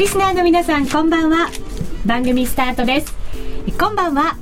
[0.00, 1.50] リスナーの皆さんこんばんは。
[2.06, 3.14] 番組スタートです。
[3.78, 4.38] こんばんは。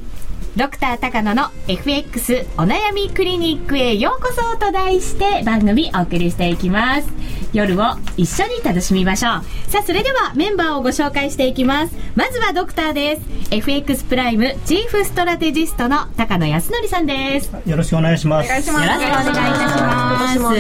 [0.55, 7.18] ドクター高野の FX お悩みクリニックへようこそと題して番組お送りしていきます。
[7.53, 7.85] 夜を
[8.17, 18.49] 一緒に楽しみましょうさあそれではメンバーをご紹介していきますまずはドクターです FX プライムチーフストラテジストの高野康則さんですよろしくお願いします。
[18.49, 20.59] よろしくお願いいたします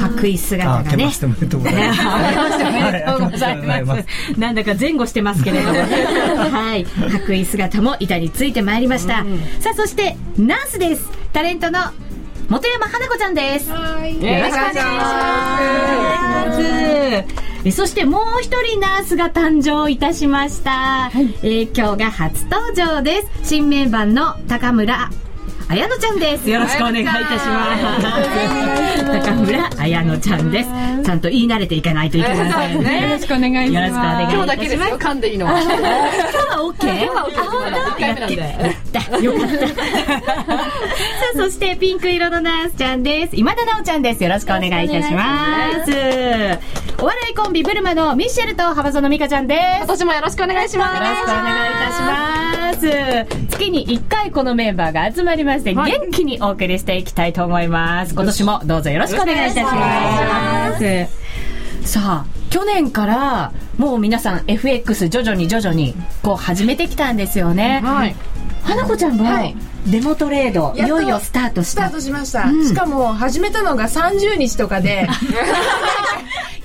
[0.00, 2.00] 白衣姿あ、がねおめでとうございます。
[2.64, 4.40] おめでとうございます。
[4.40, 9.24] なんだか前後してますけれども、 はい、白衣姿も板についてまいりました。
[9.60, 11.10] さあ、そしてナースです。
[11.32, 11.80] タレントの
[12.52, 13.70] 本山花子ちゃんです。
[13.70, 16.60] よろしくお願いします。
[17.64, 21.10] えそしてもう一人ナースが誕生いたしました。
[21.42, 23.30] えー今日が初登場です。
[23.44, 25.08] 新メンバーの高村
[25.72, 26.50] 綾乃ちゃんです。
[26.50, 29.04] よろしくお願いいたします。
[29.24, 30.68] 高村綾乃ちゃんです。
[31.02, 33.02] ちゃんと言い慣れていかないといけませんね。
[33.04, 33.80] よろしくお願いします。
[33.80, 34.34] よろしくお願いいたします。
[34.34, 35.62] 今日だけですよ、噛んでいいのは。
[35.62, 35.88] 今日は
[36.58, 37.04] OK?
[37.04, 39.18] 今日は回目なんでやった。
[39.18, 39.56] よかった。
[39.56, 39.74] さ
[41.36, 43.36] あ、そしてピンク色のナースちゃんです。
[43.36, 44.22] 今田奈緒ちゃんです。
[44.22, 45.90] よろしくお願いいたします。
[46.98, 49.60] お笑いコンビブルマのミッシェルと浜園美香ちゃんです。
[49.78, 51.02] 今年もよろしくお願いします。
[51.02, 52.82] よろしくお願いいたします。
[53.50, 58.14] 月に1回このメンバーが集まりまして、元気にお送りしていきたいと思います。
[58.14, 61.22] 今年もどうぞよろしくお願いいたします。
[61.88, 67.80] さあ、去年からもう皆さん FX 徐々に徐々にこう始めてきたんですよね。
[67.82, 68.14] はい。
[68.64, 71.88] 花子ちゃんもはいデモトレード、いよいよスタートした。
[71.88, 71.92] スター。
[71.92, 75.08] トしました、しかも始めたのが30日とかで。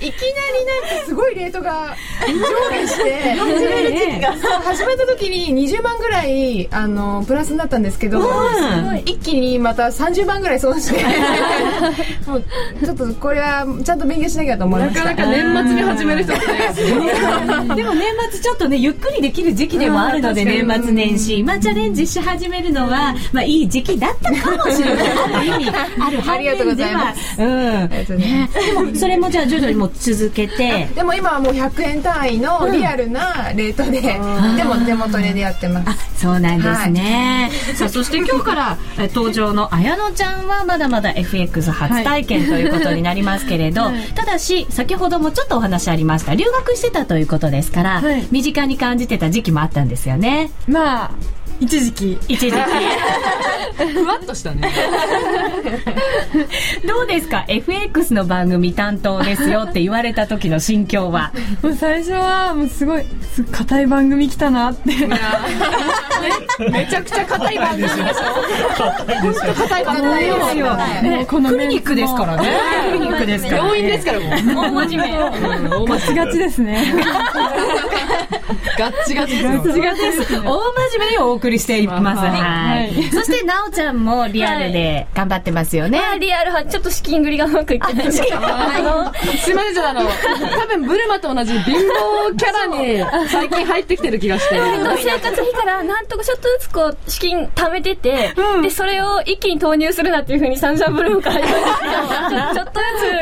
[0.00, 0.12] きなり
[0.92, 3.34] なんかすごいレートが上下して
[4.40, 8.22] そう始めた時に20万ぐらいあのプラスになったんですけど、
[9.04, 11.04] 一気にまた30万ぐらい損して。
[12.26, 12.44] もう
[12.84, 15.04] ちょっとこれはちゃんと勉強しなきゃと思いました。
[15.04, 16.54] なかなか年末に始める人ってね。
[17.74, 21.42] でも年末ちょっとね、ゆっくりできる時期でもあるので、年末年始。
[21.42, 25.08] まあチャレンジし始めるのは、まあいい時期だったかもしれない。
[25.08, 27.14] ある意味、ある反ありがとうご面ではざいま。
[27.38, 27.88] うん。
[27.88, 37.50] りがとうございますでも、それもじゃあ徐々にも続けて、でも今はもう100円単位のリアルなレートで、でも手元でやってますあ、そうなんですね。
[37.74, 38.78] さあ、そして今日から
[39.14, 46.34] 登場の綾乃ちゃんはまだまだ FX 初体験ということになりますけれど、ただし、先ほどもちょっとお話ありました。
[46.34, 50.50] 留学してたということですから、身近に感じてた時期もあったんですよね。
[50.66, 51.10] まあ、
[51.60, 52.18] 一時期。
[52.28, 52.56] 一時期。
[53.92, 54.68] ふわっとしたね。
[56.86, 61.32] どうですか ?FX の番組担当ですよって言われた時の心境は。
[61.62, 63.04] もう最初は、もうすごい、
[63.34, 64.92] す硬い番組来たなって。
[66.70, 67.96] めちゃくちゃ硬い番組でしょ。
[69.54, 70.76] 硬い番組ですよ。
[70.76, 72.48] ね、このクリニックですからね。
[72.92, 73.68] クリニックですから、ね。
[73.68, 74.26] 病院ですからも
[74.62, 74.64] う。
[74.64, 75.86] 大真面目。
[75.86, 76.94] ガチガチですね。
[78.78, 79.50] ガッチガチですよ。
[79.64, 80.38] ガチガチですね。
[80.38, 82.20] 大真面目にお送りしています。
[82.20, 83.02] はい。
[83.10, 85.98] そして、なおちゃんもリアルで頑張ってますよね。
[85.98, 88.06] まあリアルはちょっと資金繰りがうまくいってない。
[88.06, 90.02] んですけど、あすいません、ちょっとあの、
[90.60, 94.58] 多分ブルマと同じ貧乏キャラに 最近入ってきてる気がして。
[94.58, 101.62] の、生活費からなんとかちょっとずつこう、資金貯めてて、で、それを一気に投入するなっていうふうにサンシャンブルームから言われて
[102.34, 102.80] ちょちょっと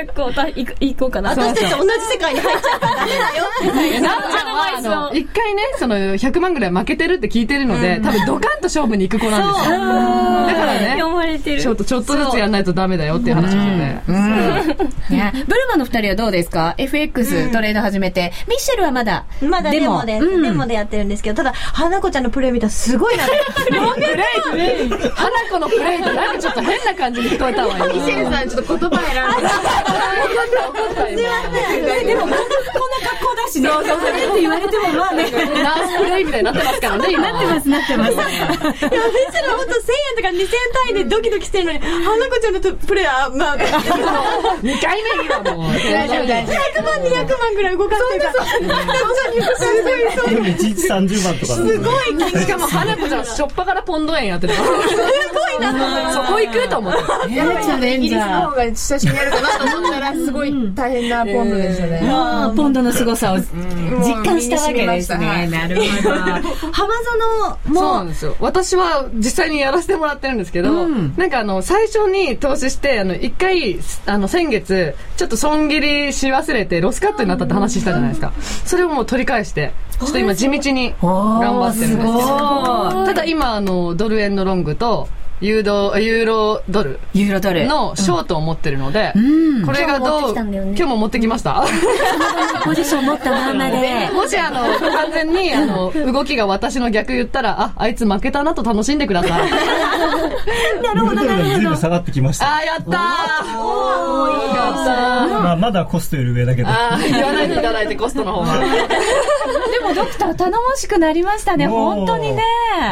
[0.09, 1.31] ずつ、こう、たいくいこうかな。
[1.31, 9.77] 私たち同じ世界に入っちゃったらダメだよ なおちゃんは、あの、一回ね、その、100万ぐらい負けてるって聞いてるので、多分ドカンと勝負に行く子なんですよ。
[9.77, 11.63] だからね、読まれてる。
[11.63, 14.03] ちょっと、ちょっとずつやんないとダメだよっていう話ですよね。
[15.11, 18.33] ねブルマの二人はどうですか ?FX トレード始めて。
[18.49, 19.25] ミッシェルはまだ。
[19.43, 23.25] まだデモで、うんデモでやってるんですけど、ただ、花子ちゃんのプレイ見たらすごいな。
[23.27, 27.87] プレイプレイ花子のプレイってなんかちょっと変な感じに聞こえたわ、今。
[27.89, 33.69] ミシェルさんちょっと言葉選んででも、こんな格好だしね。
[33.69, 34.03] そうそうっ
[34.35, 35.31] て言われても、まあね。
[35.31, 37.33] ナースプレイみたいになってますからね、今。
[37.33, 38.06] なってます、なってます。
[38.13, 43.67] いや、めっちゃ本当1000円とか2000円単位でドキドキしてるのに、花子ちゃんのプレイは、まあ、100
[44.63, 45.73] 2回目にはもう。
[45.73, 48.45] 大丈夫大丈夫万、200万ぐらい動かしてるから。
[48.45, 48.61] す
[49.83, 54.55] ごいそうでも1日30万とかすごいしかも花子ちゃん、しょっぱからポンド円やってる。
[54.55, 57.01] すごいなそこ行くと思って。
[57.97, 62.03] イギリスの方が親しみあるかなと思ったらすごい大変なポンドでしたね。
[62.57, 63.45] ポンドの凄さを実
[64.25, 65.49] 感したわけですね。
[65.49, 66.15] なるほど。
[66.73, 67.19] 浜園
[67.97, 68.37] そうもなんですよ。
[68.41, 78.33] 私は実際にやらせてもらってるんですけど、うんなんかあの、最初に投資して、あの、一回、あの、先月、ちょっと損切りし忘れて、ロスカットになったって話したじゃないですか。
[78.65, 85.09] それをもう取り返して、ちょっと今地道に頑張ってるんですおーすごいただ今、あの、ドル円のロングと、
[85.43, 87.67] ユード、ユーロドルユーロドル。
[87.67, 89.21] のショートを持ってるので、う
[89.63, 89.67] ん。
[89.67, 91.65] これがどう、今日持ってきたんだよね今日も持ってきました？
[92.65, 94.09] ポジション持ったまんまで。
[94.15, 99.51] もしあの、完全にあの、動きが私の逆言ったら、あ、あいつ負けたなと楽しんでください。
[100.83, 101.77] なるほど、なるほど。
[101.77, 102.47] 下がってきました。
[102.47, 106.69] あー、やったーおー、よかったまあ、まだコストより上だけど。
[107.13, 108.55] 言わないでいただいてコストの方が。
[108.59, 108.61] で
[109.85, 112.43] もドクター頼もしくなりましたね、本当にね。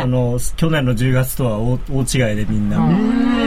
[0.02, 3.43] あの、去年の10月とは大大違いでみんな。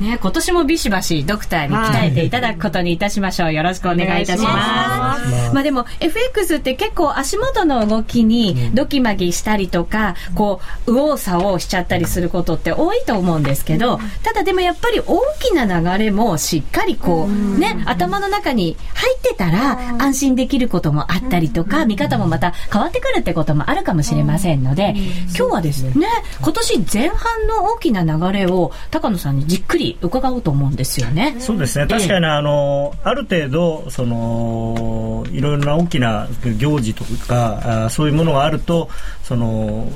[0.00, 3.52] ね、今年もビシバシドクターに鍛えていただくことにいたしましょう。
[3.52, 5.54] よろしくお願いいたします。
[5.54, 24.94] まあでも FX って結構足元の動きにドキマギしたりとか、こう、右往左往しちゃったりすることって多いと思うんですけど、ただでもやっぱり大きな流れもしっかりこう、ね、頭の中に入ってたら安心できることもあったりとか、見方もまた変わってくるってこともあるかもしれませんので、
[25.36, 26.06] 今日はですね、
[26.40, 31.36] 今年前半の大きな流れを高野さんにじっくり伺おうと思うんですよね。
[31.38, 31.86] そうですね。
[31.86, 36.28] 確かにあの、ある程度、その、いろいろな大きな
[36.58, 38.88] 行事とか、あそういうものがあると、
[39.22, 39.88] その、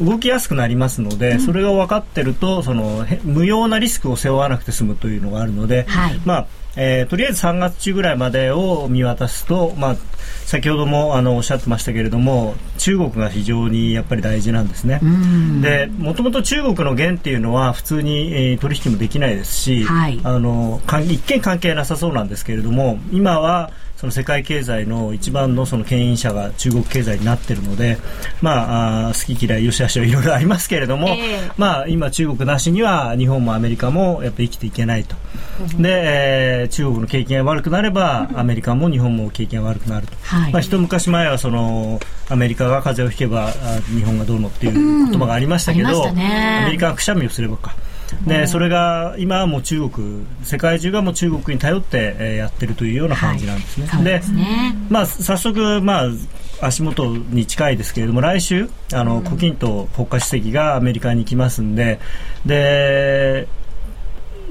[0.00, 6.46] 動きやすくなりますので、それが分かってると、その、へ無用なリスクを背負わなくて済むというのがあるので、はいまあ、
[6.76, 9.96] えーとりあえず3月中ぐらいまでを見渡すと、まあ、
[10.44, 15.00] 先ほどもあのおっしゃってましたけれども中国が非常にやっぱり大事なんですね。
[15.62, 27.96] でもともと中国の元っていうのは普通に、えー取引もできないですし、はいあの一見関係なさそうなんですけれども今はその世界経済の一番のその牽引者が中国経済になっているので、
[28.42, 31.16] まあ、あー好き嫌い、よしあしはいろいろありますけれども、
[31.56, 35.16] まあ、今、中国なしには日本もアメリカもやっぱ生きていけないと。
[35.78, 36.02] で、
[36.60, 40.14] えー中国の景気が悪くなれば、アメリカも日本も景気が悪くなると。
[40.22, 41.98] はいまあ、一昔前はその、
[42.28, 43.52] アメリカが風邪をひけば、あ
[43.94, 44.72] 日本がどうのっていう
[45.06, 47.74] 言葉がありましたけど、ありましたねアメリカがくしゃみをすればか。
[48.26, 53.86] で、それが今はもう中国、世界中がもう中国に頼って、えーやってるというような感じなんですね。
[53.86, 54.76] そうですね。
[54.88, 56.08] まあ、早速、まあ、
[56.60, 61.98] 足元に近いですけれども、来週、あの、胡錦涛国家主席がアメリカに行きますんで、
[62.44, 63.48] で、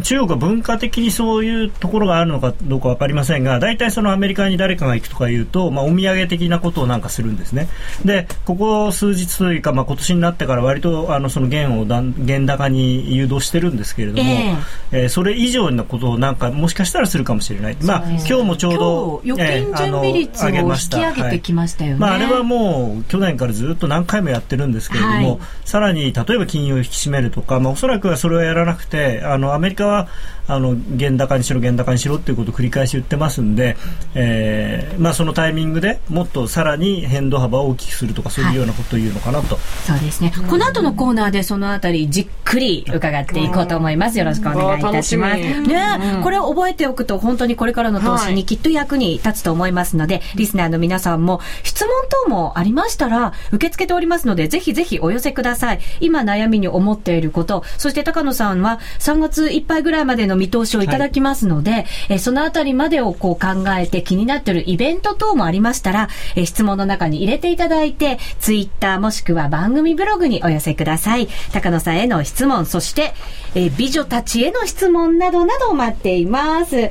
[0.04, 7.68] 中国は文化的にそういうところがあるのかどうかわかりませんが、大体そのアメリカに誰かが行くとか言うと、まあお土産的なことをなんかするんですね。
[8.04, 14.56] で、ここ数日というか、まあ今年になってから割とあのその元をだん元高に誘導してるんですけれども、え
[14.92, 17.78] えーそれ以上のことをなんかもしかしたらするかもしれない。
[17.82, 22.00] まあ今日もちょうど、今日預金準備率を引き上げてきましたよね。
[22.00, 30.08] まあ、あれはもう去年からずっと何回もやってるんですけれども、はいさらに例えば金融を引き締めるとか、まあ、おそらくはそれはやらなくてあのアメリカは
[30.48, 33.78] あの原高にしろ原高にしろっていうことを繰り返し言ってますんで、
[34.14, 39.58] えーまあ、そのタイミングでもっとさらに変動幅を大きくするとかそういうようなことを言うのかなと。
[39.58, 40.32] そうですね。
[40.48, 44.20] この後のコーナーでそのあたりじっくり伺っていこうと思います。
[44.20, 45.38] よろしくお願いいたします。
[45.38, 51.90] ね、これを覚えておくと本当にこれからの投資にきっと役に立つと思いますので、リスナーの皆さんも質問
[52.26, 55.80] 等もありましたら受け付けておりますので、ぜひぜひお寄せください。
[56.02, 71.28] 今悩みに思っていること、そして高野さんは3月いっぱいぐらいまでの見通しをいただきますので、えそのあたりまでをこう考えて気になっているイベント等もありましたら、え質問の中に入れていただいて、ツイッターもしくは番組ブログにお寄せください。
[71.54, 73.14] 高野さんへの質問、そして、
[73.56, 76.90] え美女たちへの質問などなどを待っています。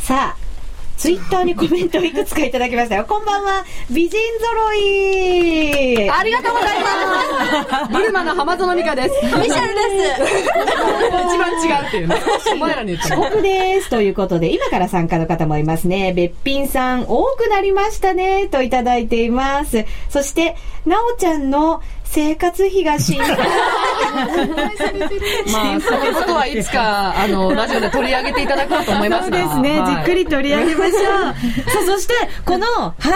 [0.00, 0.44] さあ、
[0.96, 3.04] ツイッターにコメントをいくつかいただきましたよ。
[3.06, 6.10] こんばんは、美人揃い。
[6.10, 7.92] ありがとうございます。
[7.92, 9.08] ブルマの浜園美香です。
[9.10, 9.58] ミシャルです。
[10.22, 12.16] 一番違うっていうね。
[12.52, 13.90] お前らに言って遅刻です。
[13.90, 16.12] ということで、今から参加の方もいますね。
[16.14, 18.48] べっぴんさん、多くなりましたね。
[18.48, 19.84] といただいています。
[20.08, 23.36] そして、なおちゃんの生活費が心配。
[25.50, 31.00] まあ、そのことはいつか、あの、ラジオで取り上げていただこうと思いますがそうですね、はいじっくり取り上げましょう。
[31.00, 31.34] さ
[31.82, 32.14] あ、そして、
[32.44, 33.12] この、ハイロー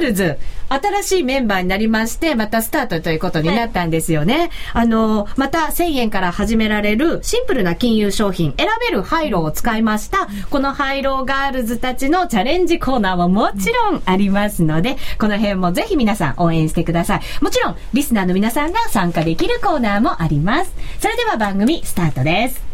[0.00, 0.38] ガールズ、
[0.72, 4.50] 新しいメンバーになりまして、またスタートということになったんですよね。
[4.72, 10.28] あの、また1000円から始められるシンプルな金融商品、選べるハイローを使いました。
[10.50, 17.20] このハイローガールズたちのチャレンジコーナーももちろんありますので、この辺もぜひ皆さん応援してください。
[17.40, 20.72] もちろん、リスナーの皆さんが参加できるコーナーもあります。
[21.00, 22.71] それでは番組スタートです。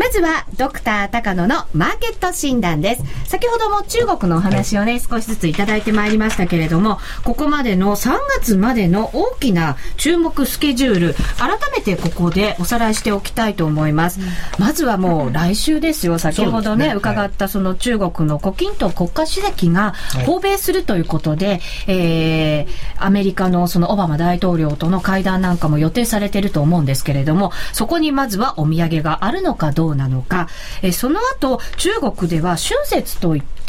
[0.00, 3.04] まずは、ドクター高野のマーケット診断です。
[3.28, 14.20] 先ほども中国のお話をね、少しずついただいてまいりましたけれども、ここまでの3月までの大きな注目スケジュール、改めてここでおさらいしておきたいと思います。
[14.58, 16.18] まずはもう来週ですよ。
[16.18, 19.92] 先ほどね、ね伺ったその中国の胡錦涛国家主席が
[20.24, 30.48] 訪米するということで、えー、アメリカのそのオバマ大統領との会談なんかも予定されていると思うんですけれども、そこにまずはお土産があるのかどうなのか、
[30.82, 33.59] えーその後、中国では春節といって、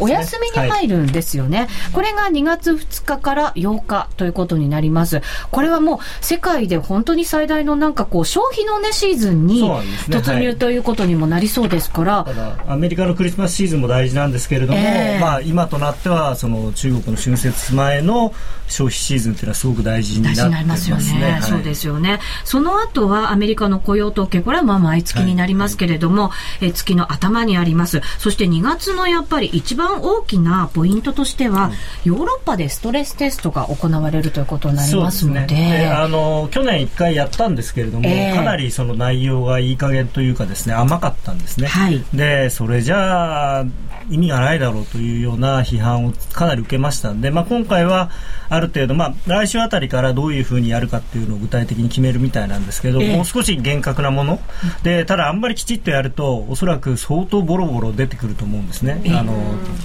[0.00, 1.68] お休みに入るんですよね。
[1.92, 5.22] これが2月2日から8日ということになります。
[5.50, 9.62] これはもう世界で本当に最大のなんかこう消費のねシーズンに
[10.08, 18.32] 突はい入ということにもなりそうですから、ただアメリカのクリスマスシーズンも大事なんですけれども、ええまあ、今となってはその中国の春節前の
[18.68, 21.18] 消費シーズンっていうのはすごく大事になってまますすよね。
[21.18, 21.32] ね。
[21.32, 22.20] はいそうですよね。
[22.44, 28.02] その後はアメリカの雇用統計、これはまあ毎月になりますけれども、えー月の頭にあります。
[28.18, 31.70] そして2月のやっぱり一番大きなポイントとしては、
[32.04, 35.86] ヨーロッパでストレステストが行われるということになりますので、ね。
[35.86, 38.34] あの去年1回やったんですけれども、ええ。
[38.34, 42.04] かなりその内容がいい加減というかですね甘かったんですね、はい。
[42.12, 43.64] でそれじゃあ
[44.10, 47.12] 意味がないだろうというような批判をかなり受けました。
[47.12, 48.10] んで、まあ、今回は
[48.48, 53.16] ある程度、まあ、来週あたりからどういうふうにやるかっていうのを具体的に決めるみたいなんですけど、ええ。
[53.16, 54.40] もう少し厳格なもの。
[54.82, 59.32] でただあんまりきちっとやるとおそらく相当ボロボロ出てくると思うんですね、あの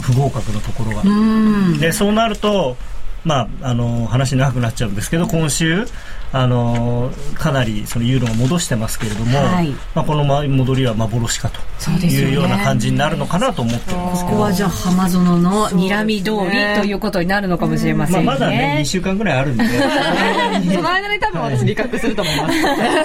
[0.02, 1.04] 不合格のところが。
[1.04, 1.08] う
[1.76, 1.80] ん。
[1.80, 2.78] でそうなると、
[3.24, 5.86] まあ、あの話長くなっちゃうんですけど今週
[6.32, 9.70] あのかなりそのユーロが戻してますけれども、はい。
[9.96, 11.60] まあ、このま戻りは幻かと。
[12.06, 14.26] いうような感じになるのかなと思ってるんです。
[14.26, 18.32] けどここはじゃあ浜園の睨み通りということになるのかもしれませまあ、んね。
[18.32, 19.64] まだね2週間ぐらいあるんで。
[20.76, 22.54] その間に多分私理覚すると思います。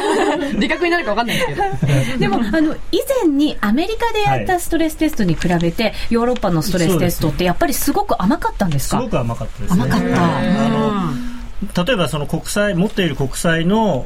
[0.58, 2.18] 理覚になるか分かんないですけど。
[2.18, 8.98] でも、あの、以前にアメリカでやったストレステストに比べて、ヨーロッパのストレステストってやっぱりすごく甘かったんですか？
[8.98, 9.82] すごく甘かったですね。
[9.82, 11.33] 甘かった。
[11.84, 14.04] 例えばその国債持っている国債の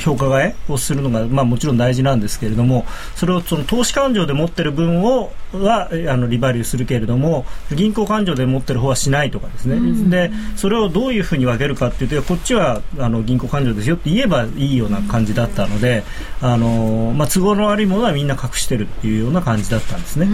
[0.00, 16.04] 評価替えをするのが、まあ、もちろん大事なんですけれどもそれをその投資勘定で持っている分をはえあの利バリューするけれども銀行勘定で持っている方はしないとかですね、でそれをどういうふうに分けるかっていうとこっちはあの銀行勘定ですよって言えばいいような感じだったので
[16.40, 20.26] あの、まあ、都合の悪いものはみんな隠してるっていうような感じだったんですね。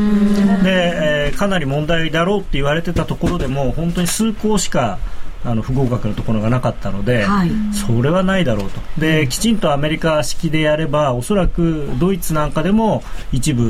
[0.62, 4.98] で、えーかなり問題だろうって言われてたところでも本当に数校しか
[5.44, 7.50] あの不合格のところがなかったので、はい。
[7.72, 8.80] それはないだろうと。
[8.98, 13.02] できちんとアメリカ式でやればおそらくドイツなんかでも
[13.32, 13.62] 一部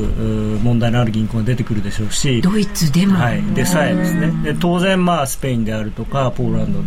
[0.63, 2.41] 問題のある銀行が出てくるでしょうし。
[2.41, 3.15] ドイツでも。
[3.15, 4.31] はい、でさえですね。
[4.43, 6.79] で当然、まあ、スペインであるとかポーランド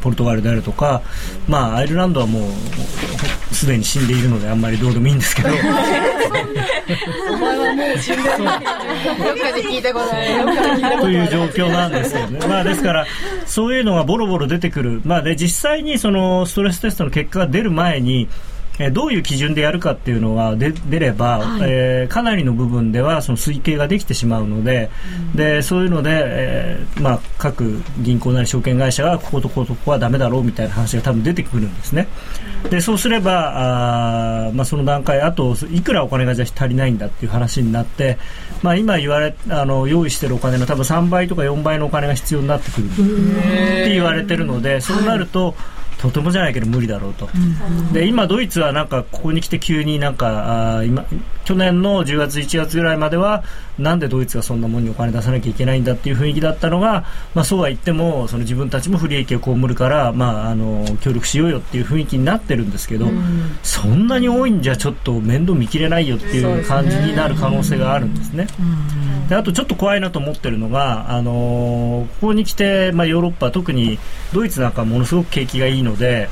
[0.00, 1.02] ポルトガルであるとか、
[1.48, 2.42] まあ、アイルランドはもう
[3.54, 5.64] すでに死んでいるのであんまりどうでもいいんですけどどっか
[9.52, 12.40] で聞いたことあるどっかで聞いたことという状況なんですよね。
[12.46, 13.06] まあですから、
[13.46, 15.02] そういうのがボロボロ出てくる。
[15.04, 18.28] まあで、実際にそのストレステストの結果が出る前に、
[18.78, 24.90] えーどういう基準でやるかっていうのは出出れば、えーかなりの部分ではその推計ができてしまうので、
[25.34, 32.08] でそういうので、えーまあ、各銀行なり証券会社がこことこことここはダメだろうみたいな話が多分出てくるんですね。
[32.70, 38.18] でそうすればあー、まあ、その段階あといくらお金がじゃあ足りないんだっていう話になって、
[38.62, 42.90] まあ、今言われあの用意してるお金の多分3倍とか4倍のお金が必要になってくるっ
[43.84, 45.54] て言われてるのでそうなると、
[46.04, 47.30] とてもじゃないけど無理だろうと、
[47.92, 51.06] で今、ドイツはなんかここに来て急になんかあー今
[51.44, 53.42] 去年の10月、1月ぐらいまでは
[53.78, 63.08] なんでドイツがそんなもんにお金出さなきゃいけないんだっていう雰囲気だったのが、まあ、そうは言ってもその自分たちも不利益を被るから、まあ、あの協力しようよっていう雰囲気になってるんですけど、
[63.62, 68.46] そんなに多いんじゃちょっと面倒見きれないよっていう感じになる可能性があるんですね。
[69.28, 73.98] であとちょっと怖いなと思ってるのが、あのーここに来て、まあ、ヨーロッパ特に
[74.32, 76.28] ドイツなんかものすごく景気がいいので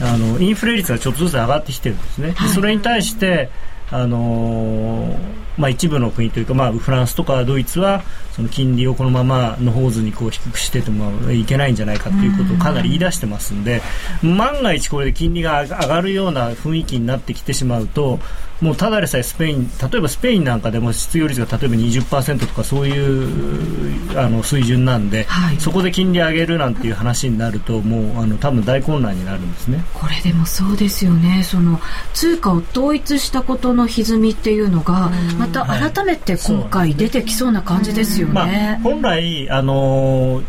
[0.00, 2.28] あのインフレ率がちょっとずつ上がってきてるんですね。
[2.32, 3.50] でそれに対して
[3.90, 13.82] あのーまあ、一部の国というか、まあ、フランスとかドイツはその金利をこのままの方図にこう低くしててもいけないんじゃないかということをかなり言い出してますんで
[14.22, 18.20] 万が一これで金利が上がるような雰囲気になってきてしまうと
[18.60, 29.84] もうただでさえスペイン例えばスペインなんかでも失業率が例えば20%とかそういうあの水準なんで、はいそこで金利上げるなんていう話になるともうあの多分大混乱になるんですね。
[29.92, 31.42] これでもそうですよね。
[31.42, 31.80] その
[32.14, 38.80] 通貨を統一したことの歪みっていうのが、また改めて今回出てきそうな感じですよまあね、。
[38.82, 40.44] 本来、あのー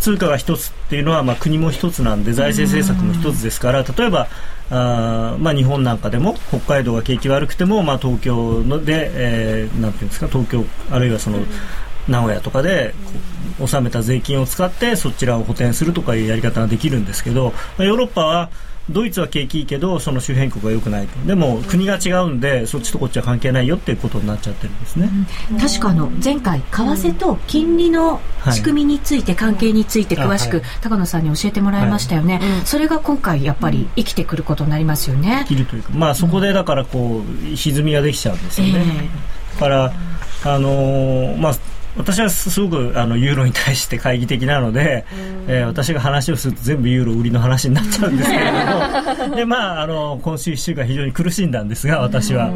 [0.00, 4.28] 通貨が一つっていうのは、まあ、国も一つなんで財政政策も一つですから例えば
[4.70, 11.38] あ、まあ、日本なんかでも北海道が景気悪くても、まあ、東京ので、えー、なんていうんですか東京あるいはその、
[12.08, 12.94] 名古屋とかで
[13.60, 18.50] 納めた税金を使ってそちらを補填するとかいうやり方ができるんですけど、まあ、ヨーロッパは
[18.88, 21.26] ドイツは景気いいけどその周辺国は良くないと。
[21.26, 25.10] でも国が違うんでそっちとこっちは関係ないよっていうことになっちゃってるんですね、
[25.60, 28.20] 確かあの前回為替と金利の
[28.52, 38.84] 仕組みについて、関係について詳しく、高野さんに教えてもらいましたよね、それが今回やっぱり生きてくることになりますよね、生きるというかまあそこでだからこう歪みができちゃうんですよね、
[39.54, 39.92] だから
[40.44, 41.54] あのーまあ
[41.96, 45.04] 私はすごくあのユーロに対して懐疑的なので、
[45.48, 52.44] えー私が話をすると全部ユーロ売りの話になっちゃうんですけれども で、まあ、あの今週1週間非常に苦しんだんですが私は。
[52.46, 52.52] はい。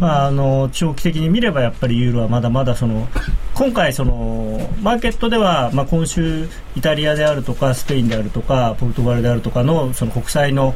[0.00, 3.08] まあ、あの長期的に見ればやっぱりユーロはまだまだその
[3.54, 10.74] 今回そのマーケットでは、まあ、今週イタリアであるとかスペインであるとかポルトガルであるとかのその国債の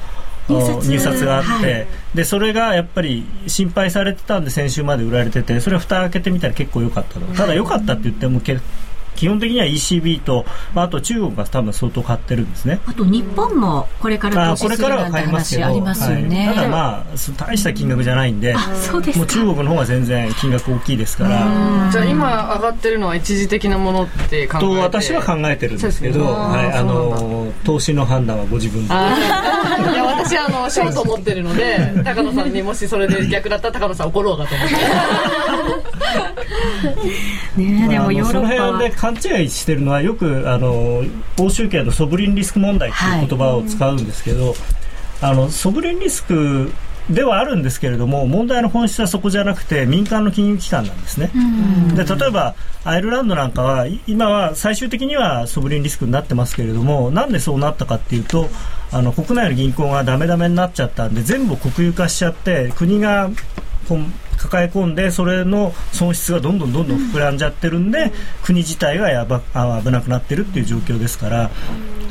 [0.49, 1.87] 入札があって、はい。
[2.14, 7.26] でそれがやっぱり心配されてたんで先週まで売られててそれは蓋開けてみたら結構良かったと。
[7.35, 8.59] ただ良かったって言ってもけ
[9.19, 12.79] 基本的には ECB と、まあ、あと中国が多分相当買ってるんですね。
[12.87, 16.55] あと日本もこれからあこれ投資するなんてからは買いますけど、話ありますよね、はい。
[16.55, 19.19] ただまあそ大した金額じゃないんで、あそうですか。
[19.19, 21.91] もう中国の方が全然金額大きいですから。
[21.91, 24.67] じゃあ今上がってるのは一時的なものって考えて？
[24.67, 28.95] と私は考えてるんですけど、はい、あの投資の判断はご自分で。
[28.95, 28.97] い
[29.97, 34.75] や私はあのショート持ってるので高野さんにもしそれで逆だったら高野さん怒ろうかと思って
[37.63, 38.79] ねえでもヨーロッパは
[39.12, 41.03] 勘違いしてるのはよくあの
[41.38, 44.55] 欧州圏のソブリンリスク問題っていう言葉を使うんですけど、
[45.23, 46.71] あのソブリンリスク
[47.09, 51.31] ではあるんですけれども問題の本質はそこじゃなくて民間の金融機関なんですね。
[51.95, 58.49] で例えばアイルランドなんかはい今は最終的にはソブリンリスクになってますけれどもなんでそうなったかっていうと
[58.93, 63.31] あの国内の銀行がダメダメになっちゃったんで全部国有化しちゃって国が
[63.88, 71.50] こう抱え込んでそれの損失がどんどんどんどん膨らんじゃってるんで、国自体がやばあ危なくなってるっていう状況ですから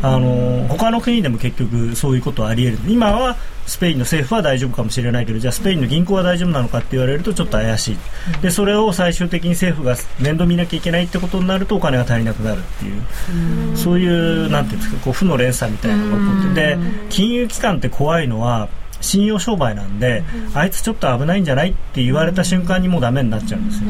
[0.02, 2.92] あの他の国でも結局そういうことはあり得る。
[2.92, 7.98] 今はスペインの政府は大丈夫かもしれないけどじゃあスペインの銀行は大丈夫なのかって言われるとちょっと怪しい。
[8.42, 13.78] でそれを最終的に政府が面倒見なきゃいけないってことになるとお金が足りなくなるっていう。
[13.78, 16.78] そういうなんていうんですかこう負の連鎖みたいなのが起こってで
[17.10, 18.70] 金融機関って怖いのは
[19.02, 23.90] 信用商売なんで、あいつちょっと危ないんじゃないって言われた瞬間にもうダメになっちゃうんですよ。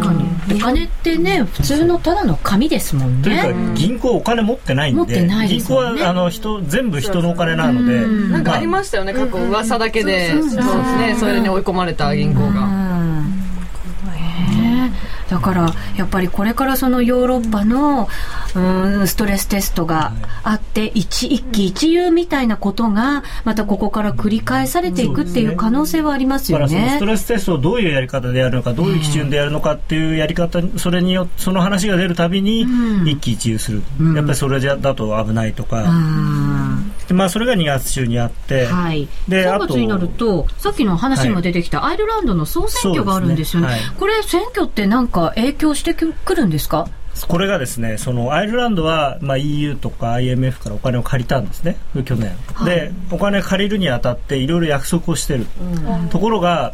[0.00, 0.30] かに。
[0.56, 12.68] お金ってね普通のただの紙ですもんというねか銀行お金持ってないんで持ってないです銀行はあの人全部人のお金なのでなんかありましたよね過去噂だけでそうですねそれに追い込まれた銀行が
[15.30, 18.08] だからやっぱりこれからそのヨーロッパの
[18.56, 20.12] うんストレステストが
[20.42, 27.06] あって一一喜一憂みたいなことがまたここから繰り返されていくっていう可能性はありますよだからそのスねト。
[27.06, 32.66] レステストをどういうやり方でやるのかどういう基準でやるのかっていうやり方それによその話が出るたびに
[33.06, 33.82] 一喜一憂する、
[34.16, 35.84] やっぱりそれじゃだと危ないとうか、
[37.12, 43.68] まあ、それが2月中にあって、はい、で3月になるとさっきの話にも出てきたアイルランドの総選挙があるんですよね。
[43.70, 43.72] ね。
[43.72, 43.80] はい。
[43.98, 46.88] これ選挙ってなんか影響してくるんですか？
[47.28, 51.76] これがですねそのアイルランドは、まあ、EU とか IMF からお金を借りたんですね。
[52.04, 55.46] 去年、でお金借りるにあたっていろいろ約束をしてる、
[56.10, 56.72] ところが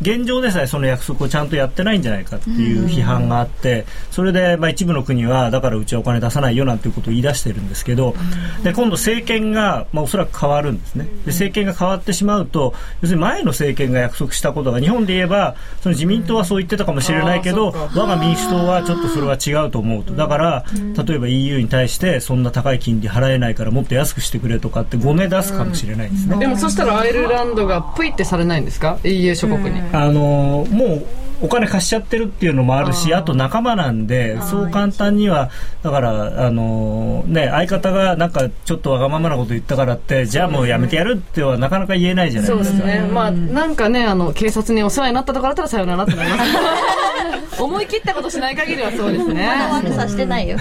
[0.00, 8.14] 現状でさえその約束をちゃんとやってないんじゃないかっていう批判があってそれでまあ一部の国はだからうちはお金出さないよなんていうことを言い出してるんですけど
[8.62, 11.04] で今度政権がまあおそらく変わるんですね。
[11.04, 20.14] で政権が変わってしまうと要するに前の政権が約束したことが日本で言えばその自民党はそう言ってたかもしれないけど我が民主党はちょっとそれは違うと思うと。
[20.14, 20.64] だから
[21.06, 26.38] 例えば EU に対してそんな高い金利払えないからもっと安くしてくれとかってごね出すかもしれないんですね。
[26.38, 31.06] でもそしたらアイルランドがプイってされないんですか？EU 諸国にあのもう
[31.40, 35.50] お金貸しちゃってるっていうのもあるしあと仲間なんでそう簡単には
[35.82, 46.50] だからあのね相方がなんかちょっとわがままなこと言ったからってじゃあもうやめてやるってはなかなか言えないじゃないそうですですかねまあなんかねあの警察にお世話になったとかだったらさよならってなります。
[47.62, 49.48] 思い切ったことしない限りはそうですね。
[49.72, 50.56] 悪さしてないよ。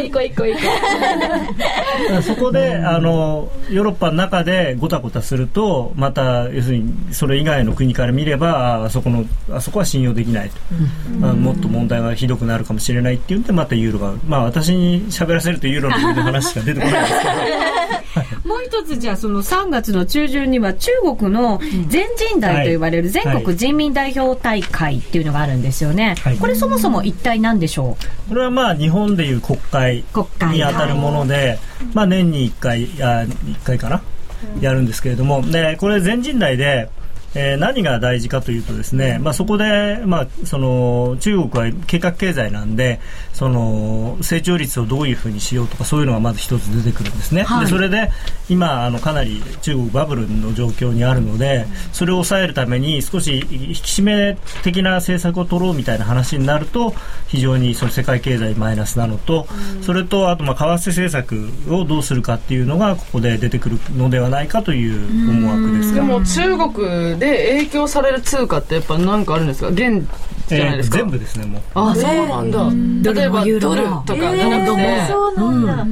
[0.00, 1.38] 一個一個一個だか
[2.12, 10.56] らそこであのヨーロッパの中でごたごたするとまた要するにそれ以外の国から見ればああそこのあそこは信用できないと、
[11.22, 17.78] あもっと問題がひどくなるかもしれないっていうんでまたユーロがまあ私に喋らせるとユーロの話しか出てこないですけど。
[18.44, 26.36] もう一つじゃあその3月の中旬には中国の全人代と言われる全国人民代表大会っていうのがあるんですよね、はい。
[26.38, 27.96] これそもそも一体何でしょ
[28.28, 30.48] これはまあ日本でいう国会国会。
[30.54, 31.58] に当たるもので、
[31.94, 34.02] まあ年に1回、あ1回かな、
[34.60, 36.88] やるんですけれども、で、これ全人代で、
[37.38, 43.00] えー何が大事かというとですね、まあ、そこで、まあ、その中国は計画経済なんで
[43.32, 47.64] その成長率をどういうふうにしようとかそういうのがまず一つ出てくるんですね、はい。
[47.66, 48.10] でそれで
[48.48, 56.94] 今あのかなり中国バブルの状況にあるのでそれを抑えるために少し引き締め的な政策を取ろうみたいな話になると
[57.28, 59.46] 非常にその世界経済マイナスなのと、
[59.82, 66.06] それとあとまあ為替政策をどうするかっていうのがここで出てくるのではないかという思惑ですでが。
[66.06, 69.70] も中国で影響される通貨ってやっぱ何かあるんですか？
[69.70, 70.06] 元
[70.48, 71.62] じゃないですか、全部ですねもう。
[71.74, 75.86] あそうなんだ、例えばドルとかじゃなくて、そうなんだ。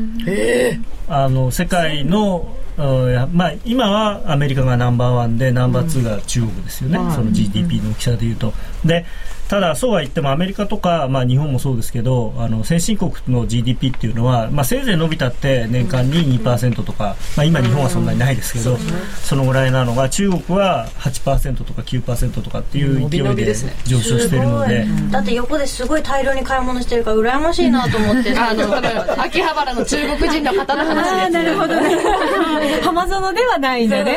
[1.09, 8.53] あの世界の、うんやまあ、今はアメリカがナンバーワンでナンバーツーが中国ですよね、その GDP の大きさでいうと。
[8.85, 9.05] で
[9.49, 18.77] ただ、そうは言ってもアメリカとか、まあ、日本もそうですけどあの先進国の GDP っていうのは、まあ、せいぜい伸びたって年間に2%とか、まあ、今、日本はそんなにないですけど、
[19.23, 23.55] そのぐらいなのが中国は8%とか9%とかっていう勢いで
[23.85, 24.87] 上昇しているので。
[25.11, 28.35] だって横ですごい大量に買い物してるから羨ましいなと思って。
[28.37, 31.97] あの秋葉原の中国人の方の話ですなるほどね。
[32.83, 34.17] 浜園ではないんだね。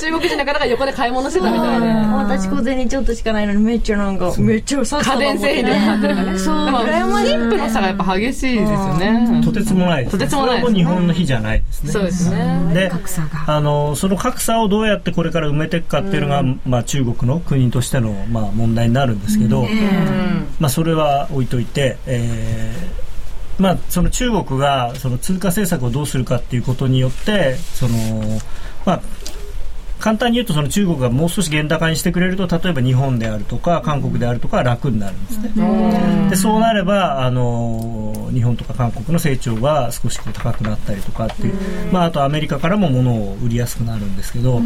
[0.00, 1.86] 中国人の方が横で買い物してたみたいで。
[2.32, 6.38] 私小銭ちょっとしかないのにめっちゃなんか、めっちゃさ家電製品で買ってるからね。
[6.38, 7.28] そう、羨ましい。
[7.28, 9.40] 貧富の差がやっぱ激しいですよね。
[9.42, 11.92] とてつもないです、とてつもない日本の比じゃないですね。
[11.92, 12.70] そうですね。
[12.74, 12.92] で
[13.46, 19.66] あのその格差をどうやってこれから埋めていくかっていうのが、まあ、中国の国としての、まあ、問題になるんですけど、
[20.60, 27.94] まあ、それは置いといて、えーまあ、その中国がその通貨政策をどうするかっていうことによってその、
[28.84, 29.00] まあ、
[30.02, 36.28] 簡単に言うとその中国がもう少し原高にしてくれると例えば日本であるとか韓国であるとかは楽になるんですね。
[36.28, 41.54] でそうなればあの日本とか韓国の成長が少しこう高くなったりとかっていう、
[41.92, 44.60] まあ、あとアメリカからも物を売りやすくなるんですけど、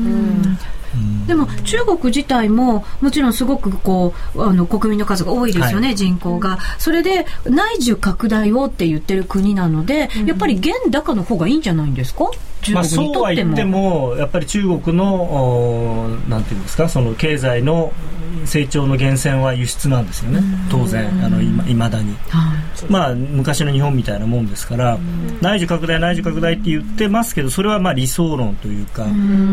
[1.27, 6.59] でも中国自体ももちろんすごくこうあの国民の数が多いですよね、人口が。
[6.79, 12.31] それで内需拡大をって言ってる国なので、やっぱり原高の方がいいんじゃないんですか？
[12.66, 17.92] 中まあ、国にとっても,、そうは言ってもやっぱり中国のおなんていうんですかその経済の
[18.44, 20.40] 成長の源泉は輸出なんですよね。
[20.70, 22.14] 当然あのいまだに。
[22.29, 22.92] はい。
[22.92, 24.98] まあ、昔の日本みたいなもんですから、
[25.40, 29.07] 内需拡大、内需拡大って言ってますけど、それはまあ理想論というか、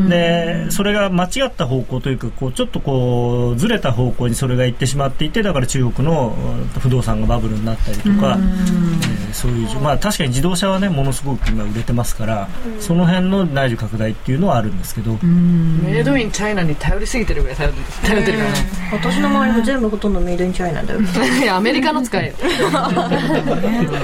[0.09, 12.47] でそれが間違った方向というか、こうちょっとこうずれた方向にそれが行ってしまっていて、だから中国のうん不動産がバブルになったりとか、えーそういう、まあ、確かに自動車はね、ものすごく今売れてますから、
[12.79, 18.51] その辺の内需拡大っていうのはあるんですけど、メイドインチャイナに頼りすぎてるぐらい頼って頼ってるから。
[18.51, 18.55] ね
[18.93, 20.99] 私の周りも全部ほとんどメイドインチャイナだよ。
[21.01, 22.33] いやアメリカの使えよ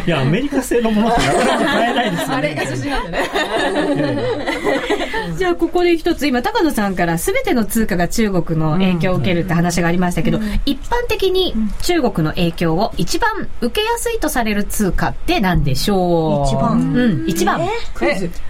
[0.06, 2.36] いや、アメリカ製のものってなかなか買えないですよね。
[2.36, 3.12] あれ SC なん。
[3.96, 4.24] でね
[5.38, 16.48] じゃあここで一つ今高野さんから全ての通貨が中国の影響を受けるって話がありましたけど、一般的に中国の影響を一番受けやすいとされる通貨って何でしょう？
[16.48, 16.94] 一番。
[16.94, 17.30] うん。
[17.30, 17.70] 一番、え？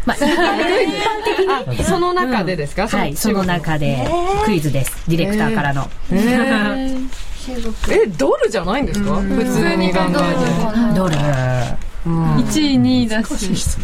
[0.06, 1.84] まあ、一般的に。
[1.84, 4.08] その中でですか、はいその中で
[4.46, 5.04] クイズです。
[5.08, 10.96] ディレクターからの、えドルじゃないんですか、普通に考えて。
[10.96, 11.16] ドル。
[12.06, 13.78] 1位2位だし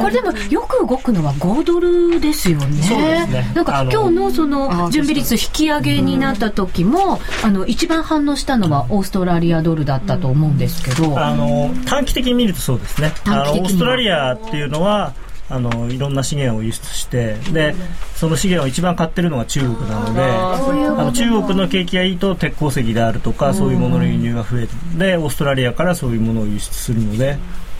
[0.00, 2.82] これでもよく動くのは5ドルですよね。
[2.82, 3.52] そうですね。
[3.54, 13.12] なんか今日のその準備率引き上げになった時も、あの一番反応したのはオーストラリアドルだったと思うんですけど、あの短期的に見るとそうですね。
[13.26, 15.14] オーストラリアっていうのは
[15.50, 17.74] あのいろんな資源を輸出してで
[18.14, 27.32] その資源を一番買ってるのが中国なのであの中国の景気がいいと鉄鉱石であるとかそういうものの輸入が増えるでオーストラリアからそういうものを輸出するので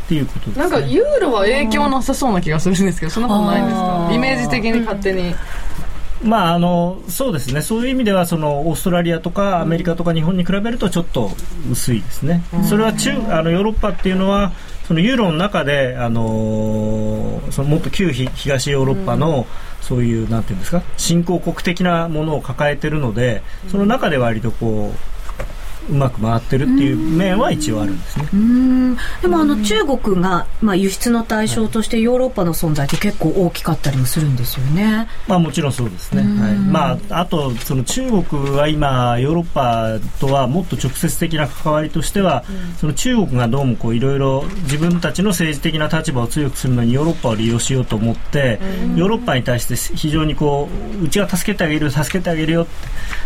[0.07, 4.11] っていうことです、ね、なんかユーロは影響なさそうな気がするんですけどそんなことないんですか？
[4.13, 5.33] イメージ的に勝手に、
[6.25, 7.63] まああのそうですね。
[7.63, 11.31] そういう意味ではそのオーストラリアとかアメリカとか日本に比べるとちょっと
[11.71, 14.51] 薄いですね、それは中あのヨーロッパっていうのは
[14.91, 19.47] そのユーロの中であのそのもっと旧東東ヨーロッパの、
[19.81, 25.20] そういうなんていうんですか新興国的なものを抱えてるのでその中で割とこう
[25.91, 28.29] うまく回ってるっていう面は一応あるんですね。
[28.33, 35.09] うんでもあの中国が、まあ、輸出の対象としてヨーロッパの存在って結構大きかったりもするんですよね。
[35.27, 36.23] まあもちろんそうですね。
[36.41, 36.55] はい。
[36.57, 42.45] まああとその中国は今ヨーロッパとはもっと直接的な関わりとしては、
[42.79, 48.61] その中国がどうもこういろいろ自分たちの政治的な立場を強くするのにヨーロッパを利用しようと思って、
[48.97, 50.69] ヨーロッパに対して非常にこ
[51.01, 52.67] ううちが助けてあげる助けてあげるよ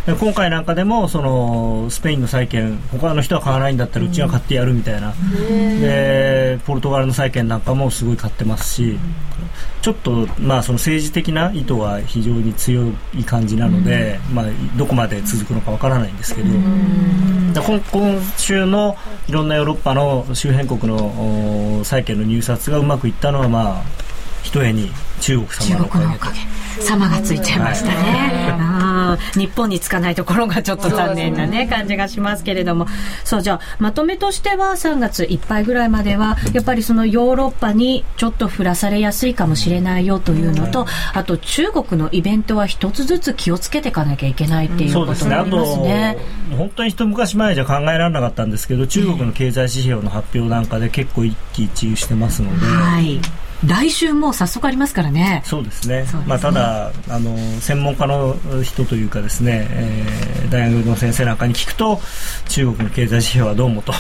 [0.07, 8.99] 今回なんかでもそのスペインの債券他の人は買わないんだったらうちが買ってやるみたいな、でポルトガルの債券なんかもすごい買ってますし、
[9.83, 12.83] ちょっと、まあ、その政治的な意図は非常に強
[13.15, 16.57] い感じなので、まあ、どこまで続くのかわからないんですけど、で
[17.61, 18.97] 今今週の
[19.29, 24.04] いろんなヨーロッパの周辺国のお債券の入札がうまくいったのは、まあ、
[24.45, 25.99] ひとえに中国様のおか
[26.31, 26.55] げと。
[26.83, 27.95] 様がついちゃいましたね。
[28.51, 32.87] あー日本につかないところがちょっと残念なね、感じがしますけれども。
[33.25, 46.19] そう、じゃあ、まとめとしては3月いっぱいぐらいまでは、やっぱりそのヨーロッパにちょっと降らされやすいかもしれないよというのと、あと中国のイベントは一つずつ気をつけていかなきゃいけないっていうことになりますとね。、
[46.57, 53.21] 本当に一昔前じゃ考えられなかったんですけど、中国の経済指標の発表なんかで結構一喜一憂してますので、はい。
[53.67, 55.43] 来週もう早速ありますからね。
[55.45, 56.07] そうですね。
[56.07, 62.01] すねまあ、ただ、あの、専門家の人というかですね、えー大学の先生なんかに聞くと、
[62.49, 63.93] 中国の経済指標はどうもと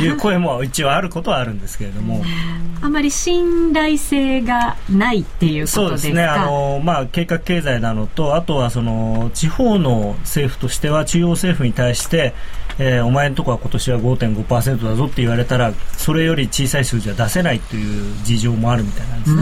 [0.00, 2.22] いう 声も一応あることはあるんですけれども、
[2.82, 5.80] あまり信頼性がないっていうことですか？
[5.80, 6.24] そうですね。
[6.24, 12.34] あの、まあ、計画経済なのと、あとはその、地方の政府としては、中央政府に対して、
[12.78, 19.34] えーお前のとこは今年は5.5%だぞって言われたら、それより小さい数字は出せないという事情もあるみたいなんです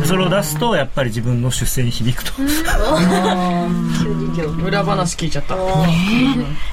[0.00, 0.06] ね。
[0.06, 2.32] それを出すと、やっぱり自分の出世に響くと。
[4.64, 5.56] 裏話聞いちゃった。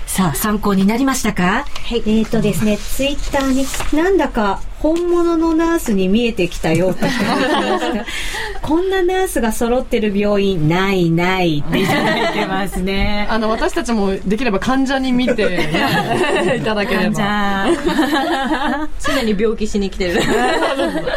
[0.05, 1.65] さあ、参考になりましたか？
[2.05, 3.65] えっ、とですね、ツイッターに
[4.01, 7.07] なんだか本物のナースに見えてきたよって
[8.61, 13.27] こんなナースが揃ってる病院ないないっていただいてますね。
[13.27, 15.41] あの、私たちもできれば患者に見て
[16.57, 17.15] いただければ。
[17.15, 20.21] じゃあ、 常に病気しに来てる。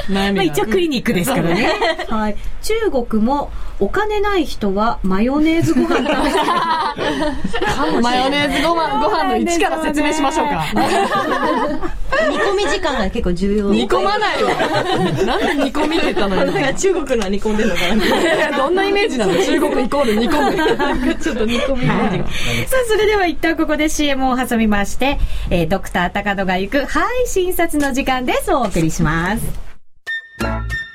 [0.08, 1.70] まあ一応クリニックですからね。
[2.08, 2.36] はい。
[2.62, 3.50] 中国も
[3.80, 8.02] お金ない人はマヨネーズご飯食べてる。
[8.02, 10.64] マヨネーズご飯ご飯の一から説明しましょうか。
[12.30, 13.57] 煮込み時間が結構重要。
[13.62, 14.50] 煮込まないわ。
[15.26, 18.56] なんで煮込みって言ったのだから中国のは煮込んでるのかな。
[18.58, 19.34] どんなイメージなの？
[19.34, 21.14] 中国イコール煮込む。
[21.22, 22.24] ちょっと煮込みイメージが。
[22.24, 22.30] さ
[22.84, 25.18] あ、それでは一旦ここで CM を挟みまして、
[25.50, 28.52] えードクター高野が行く、はい、診察の時間です。
[28.52, 30.87] お送りします。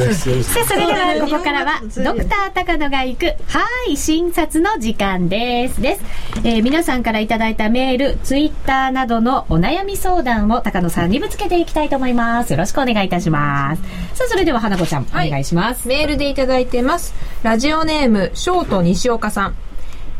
[0.00, 5.80] さあ、それではここからは、ドクター高野が行く、はい、診察の時間です。
[5.80, 6.02] です。
[6.44, 12.52] えー皆さんからいただいたメール、ツイッターなどのお悩み相談を高野さんにぶつけていきたいと思います。
[12.52, 13.82] よろしくお願いいたします。
[14.14, 15.86] さあ、それでは花子ちゃん、はいお願いします。
[15.88, 17.14] メールでいただいてます。
[17.42, 19.69] ラジオネーム、ショート西岡さん。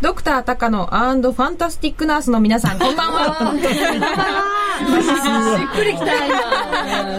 [0.01, 3.53] ドクター高野ファンタスティックナースの皆さん、こんばんは。
[3.53, 3.59] し
[5.63, 6.39] っくりきた今。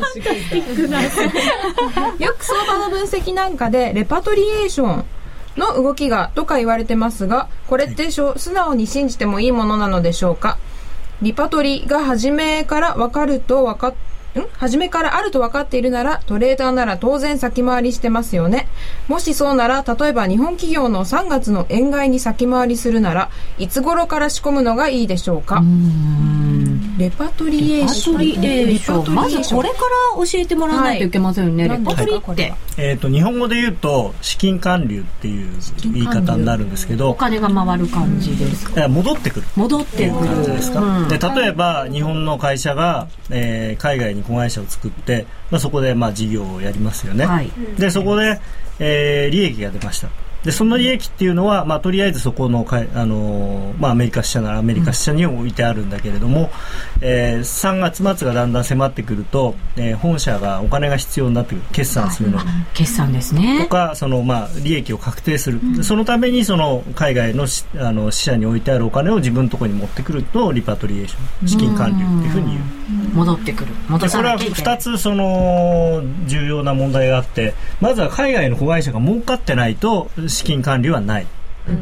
[0.07, 0.99] しっくりきた。
[2.25, 5.05] よく相場の分析なんかで、レパトリエーション
[5.57, 10.57] の動きがとか言われてますが、これってしょ素直に信じてもいいものなのでしょうか？
[11.21, 13.93] リパトリが初めから分かると分かっ
[14.39, 14.47] ん？
[14.57, 18.67] 初めからあると分かっているならトレーダーなら当然先回りしてますよね。
[19.07, 25.61] もしそうなら例えば日本企業の3月の円買いに先回りするならいつ頃から仕込むのがいいでしょうか？
[26.97, 28.15] レパトリエーパション。
[28.15, 29.15] トリエーション。
[29.15, 29.75] まずこれか
[30.15, 31.79] ら教えてもらわないといけませんよね、はい。
[31.79, 35.49] レパトリ何ってえー、と日本語で言うと資金還流っていう
[35.93, 38.81] 言い方になるんですけおど金が回る感じですか？
[38.81, 39.47] えー戻ってくる。
[39.55, 40.25] 戻ってくる。
[40.27, 41.07] 感じですか、うん。
[41.07, 47.51] で例えば日本の会社が、えー海外に子会社を作って、まあ、そこでまあ事業をやりますよね、はい。
[47.77, 48.39] でそこで、
[48.79, 50.09] えー利益が出ました
[50.43, 56.49] でその利益っていうのは、まあ、とりあえずそこのかい、あのーまあ、アメリカ支社ならアメリカ支社に置いてあるんだけれども、
[57.01, 61.63] えー3月末がだんだん迫ってくると、えー本社がお金が必要になってくる。
[61.71, 62.43] 決算するのに。
[62.73, 72.61] 決算ですとねかその、まあ、利益を確定する、そのためにその海外のしあの支社に置いてあるお金を自分のところに持ってくるとリパトリエーション資金還流っていうふうに言う。
[73.13, 73.73] 戻ってくる。
[73.89, 81.27] 戻さでこれはなきゃいけない2つその重要な問題があってまずは海外の子会社が儲かってないと資金管理はない。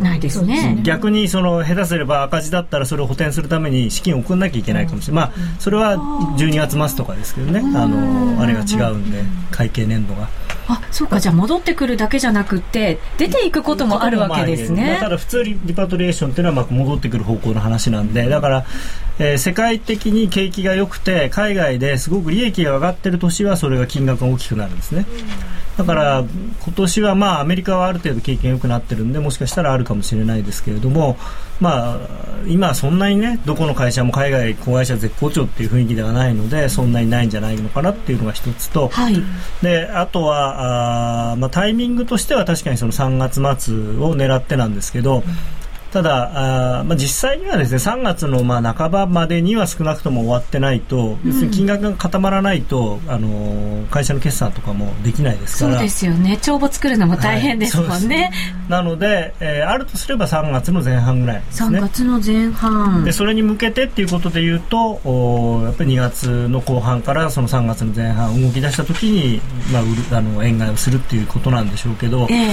[0.02, 0.80] ないですね。
[0.84, 7.60] 逆にその下手すれば赤字だったらそれを補填するために資金を送んなきゃいけないかもしれない、まあ、それは12月末とかですけどね。
[7.60, 10.28] あのあれが違うんで会計年度が。
[10.72, 18.30] あそうかじゃあ戻ってくるだけじゃなくて出ていくこともあるわけですまあねただ普通リリパトリエーションっていうのはまあ戻ってくる方向の話なんで。
[18.30, 18.66] だから、
[19.18, 25.06] えー世界的に景気が良くて海外ですごく利益が上がってる年はそれが金額が大きくなるんですね。
[25.78, 26.26] だから
[26.62, 31.18] 今年はまあアメリカはある程度経験良くなってるんでもしかしたらあるかもしれないですけれども
[31.60, 32.00] まあ
[32.48, 39.22] 今はそんなにねどこの会社も海外子会社絶好調っていう雰囲気ではないのでそんなにないんじゃないのかなっていうのが一つと、はい。
[39.62, 45.24] であとはあー、まあ、タイミングとしては確かにその3月末を狙ってなんですけど、
[45.92, 55.74] ただあー、まあ、実際にはですね3月のまあ半ばまでには少なくとも終わってないと、要するに金額が固まらないと、あのー会社の決算とかもできないですから。
[55.74, 56.38] そうですよね。
[56.38, 58.32] 帳簿作るのも大変ですもんね、
[58.68, 61.82] なので、えーあるとすれば3月の前半ぐらいです3ね。
[61.82, 63.04] 月の前半。
[63.04, 72.48] でそれに向けてっていうことで言うとおーやっぱり2月の後半からその3月の前半動き出した時に、まあ、売るあの円買いをするっていうことなんでしょうけど、ええ。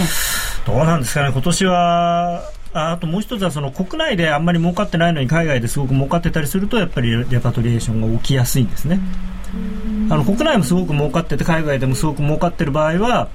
[0.66, 1.30] どうなんですかね。
[1.32, 2.42] 今年は
[2.76, 9.00] ああともう一つはその国内であんまり儲かってないのに海外ですごく儲かってたりするとやっぱりレパトリエーションが起きやすいんですね。
[10.10, 13.28] あの国内もすごく儲かってて海外でもすごく儲かってる場合は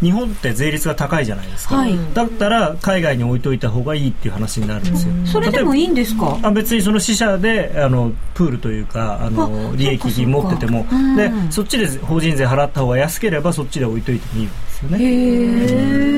[0.00, 1.96] 日本って税率が高いじゃないですか、はい。
[2.14, 5.12] だったら海外に置いといた方がいいっていう話になるんですよ。
[5.24, 6.38] それでもいいんですか？
[6.42, 10.86] あ別にその支社であのプールというかあのあ利益金持ってても。
[11.16, 11.52] でうん。
[11.52, 16.17] そっちで法人税払った方が安ければそっちで置いといてもいいんですよね。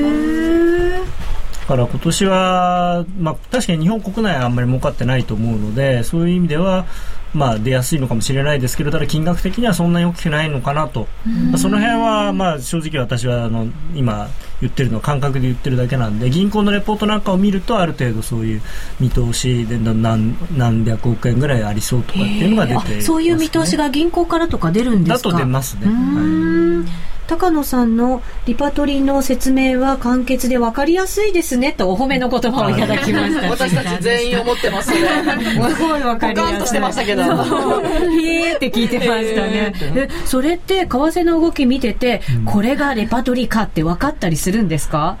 [1.71, 6.85] から今年は、まあ、確かに日本国内はあんまり儲かってないと思うのでそういう意味では、
[7.33, 11.07] まあ、出やすいのかもしれないですけどただ金額的にはそんなに大きくないのかなと、
[11.49, 14.27] まあその辺は、まあ、正直私はあの今
[14.59, 18.61] 言ってるのは感覚で言ってるだけなんで銀行のレポートなんかを見るとある程度そういう
[18.99, 25.29] 見通しでな何何百億円ぐらいありそうとかっていうのが出てね、あそういう見通しが銀行からとか出るんですか？
[25.29, 25.83] だと出ますね。
[25.85, 33.49] うはい高野さんのリパトリーの説明は簡潔で分かりやすいですねとお褒めの言葉をいただきました。
[33.49, 34.95] 私たち全員思ってますの
[35.39, 35.73] で。
[35.73, 36.59] すごい分かりやすい。
[36.59, 39.73] としてましたけどへーって聞いてましたね。
[39.95, 45.17] えそれって為替の動き見てて、これがレパトリーかって分かったりするんですか？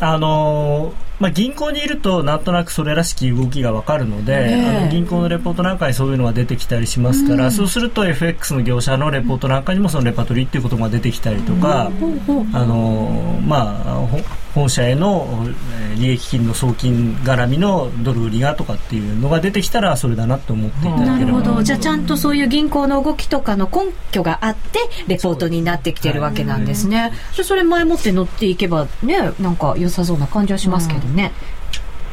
[0.00, 4.78] あのーまあ、銀行にいるとなんとなくそれらしき動きがわかるので、ええ。
[4.78, 14.20] あの銀行のレポートなんかにそういうのが出てきたりしますから、そうすると FX の業者のレポートなんかにもそのレパトリーっていうことが出てきたりとか、あのーまあ、ほ
[14.54, 15.26] 本社への
[15.70, 21.62] えー利益金の送金絡みのドル売りがとかっていうのが出てきたらそれだなって思っていただければなるほど。
[21.62, 27.12] じゃあちゃんとそういう銀行の動きとかの根拠があって、レポートになってきてるわけなんですね。
[27.34, 31.32] じゃあそれ前もって乗っていけばね、なんか良さそうな感じはしますけどね。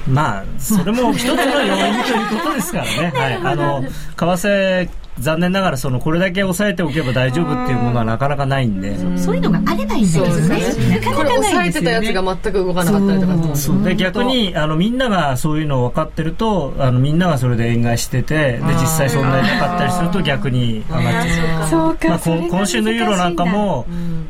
[0.08, 3.12] まあ、それも一つの要因ということですからね。
[3.16, 3.36] はい。
[3.36, 4.90] あの、為替、
[5.20, 8.98] 残念ながら、その、これだけ抑えておけば大丈夫っていうものはなかなかないんで。
[9.18, 10.60] そういうのがあればいいんだけどね。
[10.90, 11.92] なかなか抑えてたないですよね。
[11.92, 13.56] やつが全く動かなかったりとか。
[13.56, 21.70] そうで逆にあのみんながそういうのを分かってるとあのみんながそれで円買いしててで実際そんなになかったりすると逆に上がっちゃう。
[21.70, 22.10] そうか。
[22.10, 23.86] まあ、今週のユーロなんかも、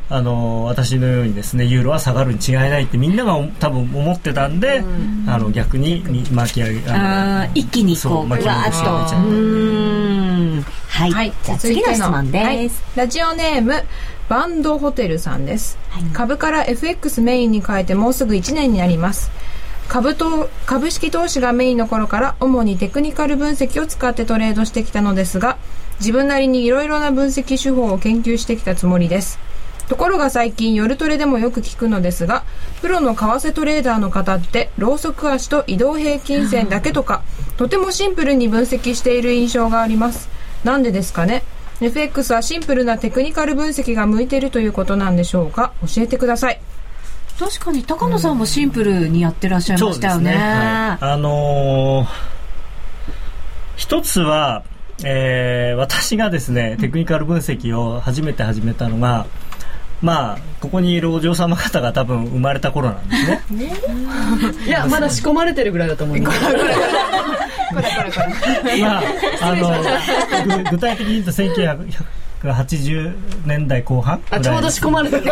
[0.08, 4.84] あの私のようにですねユーロは下がるに違いないってみんなが多分思ってたんで、
[5.26, 10.75] あの逆にみ巻き上げあ一気にこう、う巻き戻しーっと。
[10.88, 11.10] はい。
[11.10, 12.58] はい、じゃあ次の質問はい。
[12.58, 12.82] です。
[12.96, 13.84] ラジオネーム
[14.28, 15.78] バンドホテルさんです、
[16.12, 19.30] 株から FX メインに変えてもうすぐ1年になります。
[19.88, 25.58] 株と株式投資がメインの頃から主にテクニカル分析を使ってトレードしてきたのですが
[26.00, 29.38] 自分なりにいろいろな分析手法を研究してきたつもりです。
[29.88, 32.42] ところが最近夜トレでもよく聞くのですが
[32.80, 37.22] プロの為替トレーダーの方ってローソク足と移動平均線だけとか
[37.56, 40.28] とてもシンプルに分析している印象があります
[40.66, 41.42] なんでですかね
[41.80, 45.72] ？FX はシンプルなテクニカル分析が向いているということなんでしょうか？
[45.82, 46.60] 教えてください。
[47.38, 50.32] 確かに高野さんもシンプルにやってらっしゃいましたよね。
[50.34, 52.06] はい、あのー
[53.76, 54.62] 一つは、
[55.04, 59.26] えー私がですねテクニカル分析を初めて始めたのが、
[60.00, 63.72] まあここにいるお嬢様方が多分生まれた頃なんですね。
[64.66, 66.38] いやまだ仕込まれてるぐらいだと思います
[67.72, 67.80] ま
[68.98, 69.02] あ、
[69.42, 73.14] あのぐ具体的に言うと1980
[73.46, 75.24] 年代後半あちょうど仕込まれてる。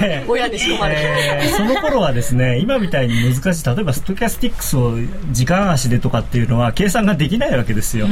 [0.00, 1.08] ええ親に仕込まれてる。
[1.08, 4.94] えーその頃はですね今みたいに難しい例えばストキャスティックスを
[5.32, 8.06] 時間足でとかっていうのは計算ができないわけですよ。
[8.06, 8.08] あ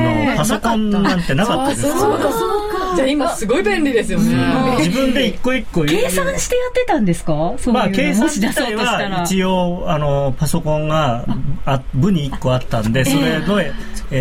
[0.00, 1.82] のパソコンなんてなかったです。
[1.82, 4.34] そうかじゃあ今すごい便利ですよね。
[4.78, 7.54] 自分で一個一個計算してやってたんですか？
[7.58, 11.24] そうまあ計算もし出そう自体は一応あのパソコンが
[11.66, 13.72] あ部に1個あったんでそれの、え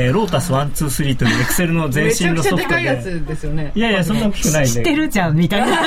[0.09, 3.71] ーロータス123というエクセルの前めちゃくちゃ身のソフトでかいやでつですよね。
[3.75, 4.69] いやいやそんな大きくないんで。
[4.71, 5.67] 知ってるじゃんみたいな。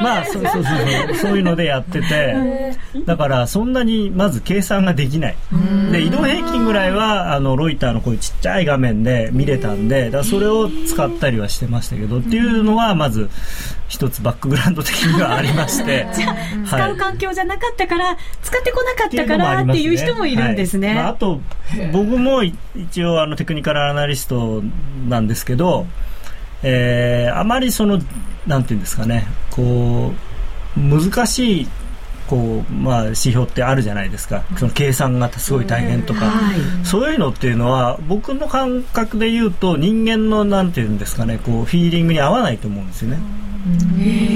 [0.00, 1.16] まあそうそうそうそう。
[1.16, 2.36] そういうのでやってて。
[3.06, 5.36] だからそんなにまず計算ができない。
[5.92, 13.28] で移動平均ぐらいはあのロイターのこういうちっちゃい画面で見れたんでだそれを使ったりはしてましたけどっていうのはまず
[13.88, 16.06] 一つバックグラウンド的にはありまして。
[16.66, 20.88] 使う環境じゃなかったから、使ってこなかったからっていう人もいるんですね。
[20.88, 21.40] はいまあ、あと
[21.92, 24.62] 僕もい一応あのテクニカルアナリスト
[25.08, 25.86] なんですけど、
[26.62, 28.00] えーあまりその
[28.46, 30.12] なんていうんですかねこ
[30.76, 31.68] う難しい
[32.30, 34.44] こう、まあ、指標ってあるじゃないですか。
[34.56, 36.86] その計算がすごい大変とか、はい。
[36.86, 43.18] そういうのっていうのは僕の感覚で言うと人間のなんていうんですかねこうフィーリングに合わないと思うんですよね。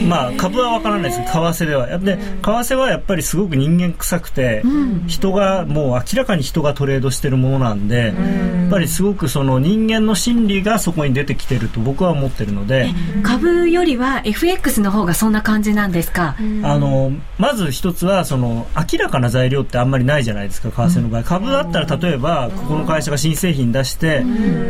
[0.09, 1.21] まあ株は分からないです。
[1.21, 1.87] けど為替では。
[1.99, 4.63] で為替はやっぱりすごく人間臭くて、
[5.07, 12.91] 人がもう明らかに人がトレードしてるものなんで、やっぱりすごくその人間の心理がそこに出てきてると僕は思ってるので、
[13.23, 16.37] 株よりは FX の方がそんな感じなんですか？
[16.63, 24.23] あのまず一つはその明らかな材料ってあんまりないじゃないですか為替の場合、株だったら例えばここの会社が新製品出して、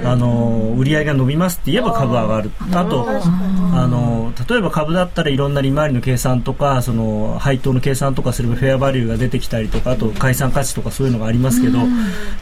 [0.05, 2.51] あの売り上げが伸びますって言えば株は上がる。
[2.73, 11.78] あとあの例えば株だったらいろんな利回りの計算とかその配当の計算とかすればフェアバリューが出てきたりとかあと解散価値とかそういうのがありますけど、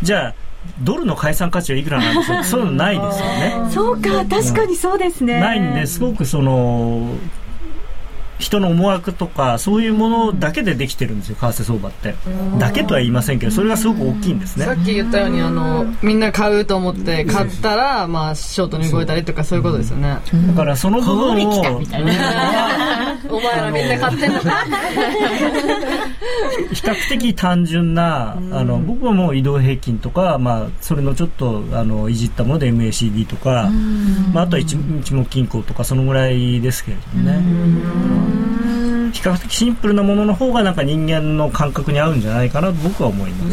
[0.03, 0.35] じゃあ
[0.81, 2.45] ドルの解散価値はいくらなんですか？
[2.45, 3.71] そういうのないですよね。
[3.71, 5.41] そうか、確かにそうですね。
[5.41, 7.15] ないんですごくその
[8.43, 12.15] 人の思惑とかそういうものだけでできてるんですよ為替相場って。
[12.59, 14.67] だけとは言いませんけどそれがすごく大きいんですね。
[14.67, 20.19] さっき言ったようにあのみんな買うと思って買ったらまあショートに動いたりとかそういうことですよね。
[20.49, 21.81] だからその部分を
[23.31, 24.65] お前らみんな買ってんのか。
[26.73, 33.71] 比較的単純なあの僕はもう移動平均とか、まあ、それのちょっとあのいじったもので MACD とか、
[34.33, 38.32] まあ、あとは一一目金庫とかそのぐらいですけれどもね
[39.13, 43.51] 比較的シンプルなものの方がなんか人間の感覚に合うんじゃないかなと僕は思いま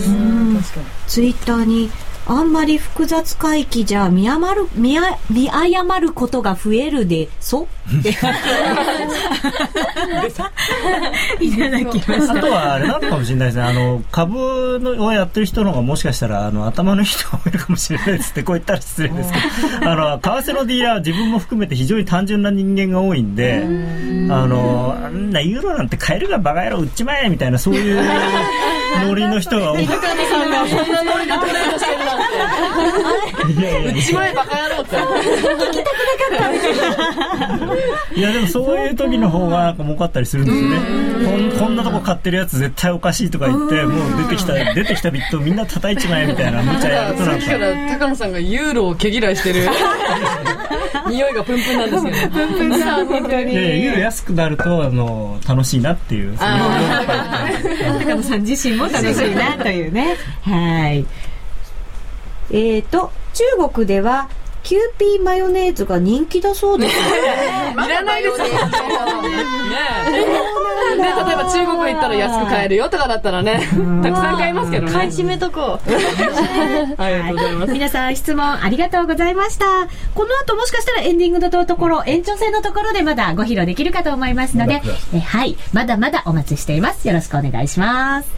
[0.64, 0.82] す。
[1.08, 1.90] ツイッターに
[2.30, 8.36] あんまり複雑回帰じゃ見誤る見あ見誤ることが増えるでそっていただ
[11.86, 13.64] きまし あたとはあれなのかもしれないですね。
[13.64, 19.40] あの株のをやってる人の方がもしかしたらあの頭の人が多いのかもしれないですってこう言ったら失礼ですけ
[19.84, 28.00] ど、あの為替のディーラーは自分も含めて非常に単純な人間が多いんで、あのあんなユーロなんて買えるがバカ野郎売っちまえみたいなそういう
[29.06, 29.88] ノリの人が多い。
[29.88, 32.20] 高野さんがそんなノリでトレードしてるなん
[33.52, 34.96] いやいやて一枚バカ野郎って
[38.16, 40.78] いやでもそういう時の方がなんか儲かったりするんですよね。
[41.26, 49.68] こんこんなとこ買ってるやつ絶対おかしいとか言って、もう出てきた出てきたビットをみんな叩いちまえみたいな無茶やるとなんかさっきから高野さんがユーロを毛嫌いしてる
[51.10, 52.32] 匂いがプンプンなんですよね。
[52.34, 56.38] プンプンさ本当いやいやユーロ安くなるとあの楽しいなっていう。
[56.38, 56.52] そうい
[57.96, 60.16] う高野さん自身も楽しいなというね。
[60.44, 61.06] はい。
[62.52, 64.28] えーと中国では
[64.70, 66.94] キューピーマヨネーズが人気だそうです
[67.74, 68.54] いらないですよね。
[70.94, 70.96] え。
[70.96, 73.68] ね例えば中国行ったら安く買えるよとかだったらね
[74.04, 74.92] たくさん買いますけどね。
[74.92, 75.90] 買い占めとこう。
[77.02, 77.72] ありがとうございます。
[77.74, 79.66] 皆さん質問ありがとうございました。
[80.14, 84.84] この後もしかしたらエンディングのところ延長戦のところでまだご披露できるかと思いますので
[85.16, 85.58] えはい。
[85.74, 87.08] まだまだお待ちしています。
[87.08, 88.30] よろしくお願いします。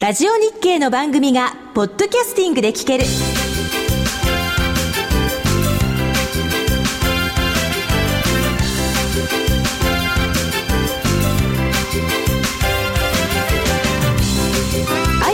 [0.00, 3.04] ラジオ日経の番組がポッドキャスティングで聞ける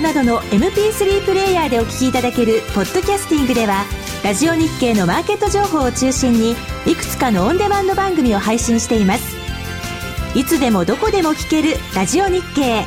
[0.00, 3.84] ドなどの MP3 プレイヤーでお聞きいただけるポッドキャスティングでは
[4.24, 6.52] ラジオ日経のマーケット情報を中心に
[6.86, 9.36] いくつかのオンデマンド番組を配信しています。
[10.34, 12.84] いつでもどこでも聞けるラジオ日経。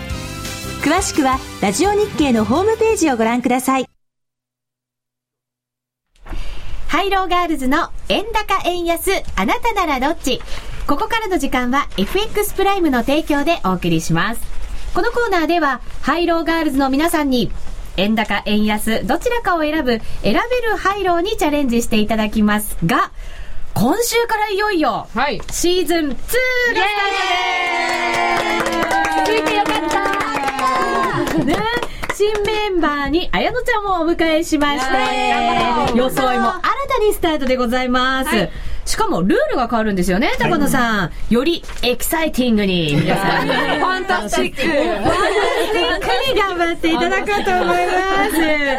[0.81, 3.85] 詳しくはラジオ日経のホームページをご覧ください。
[6.87, 10.41] ハイローガールズの円高円安あなたならどっち。
[10.87, 14.52] ここからの時間は FX プライムの提供でお送りします。
[14.93, 17.51] このコーナーではハイローガールズの皆さんに
[17.97, 23.11] 円高円安どちらかを選ぶ選べるハイローにチャレンジしていただきますが
[23.73, 25.41] 今週からいよいよはい。
[25.51, 29.25] シーズン2がスタートです。
[29.25, 29.81] 続いてよかっ
[31.37, 31.43] た。
[31.43, 31.55] ね。
[32.15, 38.29] 新メンバーに綾乃ちゃんもお迎えしまして装いも新たにスタートでございます、
[38.85, 44.61] しかもルールが変わるんですよね高野さん、よりエキサイティングに ファンタスティック。
[44.61, 48.25] ファンタスティックに頑張っていただこうと思いま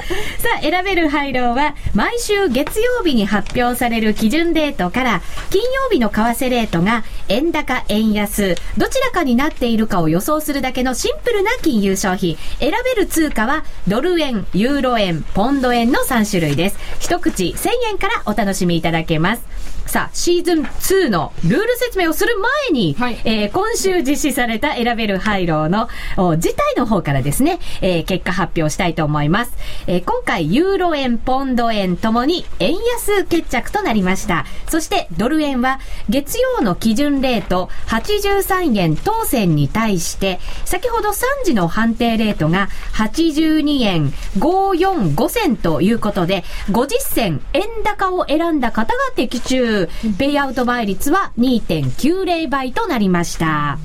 [0.02, 0.42] す。
[0.42, 12.36] さあ、選べるハイローは、毎週月曜日に発表される基準レートから、金曜日の為替レートが、円高、円安、どちらかになっているかを予想するだけのシンプルな金融商品。
[12.60, 16.78] 選べる通貨は、ドル円、ユーロ円、ポンド円の3種類です。
[17.00, 19.42] 一口1000円からお楽しみいただけます。
[19.86, 29.52] さあ、シーズン2のルール説明をする前に、はいえー今週実施された選べるハイローのお自体の方からですね、えー結果発表したいと思います。
[29.86, 34.46] えー今回、ユーロ円、ポンド円ともに円安決着となりました。
[34.68, 35.78] そして、ドル円は
[36.08, 41.14] 月曜の基準レート83円当選に対して、先ほど3
[41.44, 49.73] 時の判定レートが82円545銭ということで、50銭円高を選んだ方が的中。
[50.18, 53.78] ペイアウト倍率は2.90倍となりました。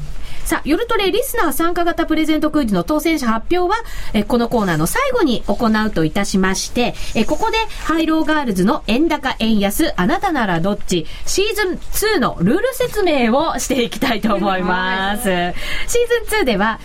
[0.50, 3.84] さあ、夜トレリスナー参加型プレゼントクイズの当選者発表は、
[4.14, 15.24] えこのコーナーの最後に行うといたしまして、えここでハイローガールズの円高円安あなたならどっちシーズン2のルール説明をしていきたいと思います。
[15.24, 15.54] シー
[16.32, 16.80] ズン2では、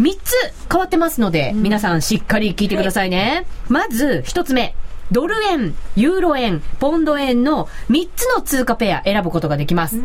[0.00, 0.34] 3つ
[0.70, 3.44] 変わってますので、皆さんしっかり聞いてくださいね。
[3.68, 4.74] まず、1つ目。
[5.10, 9.96] ドル円、ユーロ円、ポンド円の3つの通貨ペア選ぶことができます。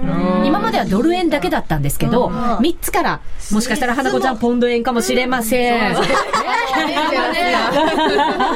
[0.45, 5.93] 今まではドル円だけだったんですけど、3つから、もしかしたら花子ちゃんポンド円かもしれません。
[5.93, 6.01] 今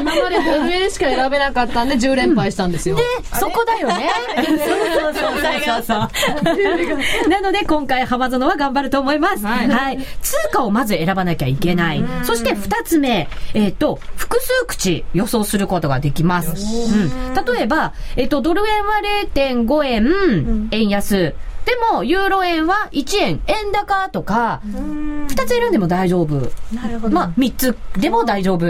[0.04, 2.96] までドル円しか選べなかったんで10連敗したんですよ。
[2.96, 3.04] で、
[3.40, 4.10] そこだよね。
[4.36, 7.30] そうそうそうそう。
[7.30, 9.46] なので、今回、浜園は頑張ると思います。
[9.46, 9.98] はい。
[10.22, 12.04] 通貨をまず選ばなきゃいけない。
[12.24, 16.37] そして、二つ目、えっ、と、複数口予想することができます。
[16.42, 17.56] うん。
[17.56, 19.02] 例えば、えっ、と、ドル円は
[19.34, 21.34] 0.5円、円安。
[21.68, 24.62] でも、ユーロ円は1円、円高とか、
[25.28, 26.50] 二つ選んでも大丈夫。
[26.74, 27.14] なるほど。
[27.14, 28.66] まあ、三つでも大丈夫。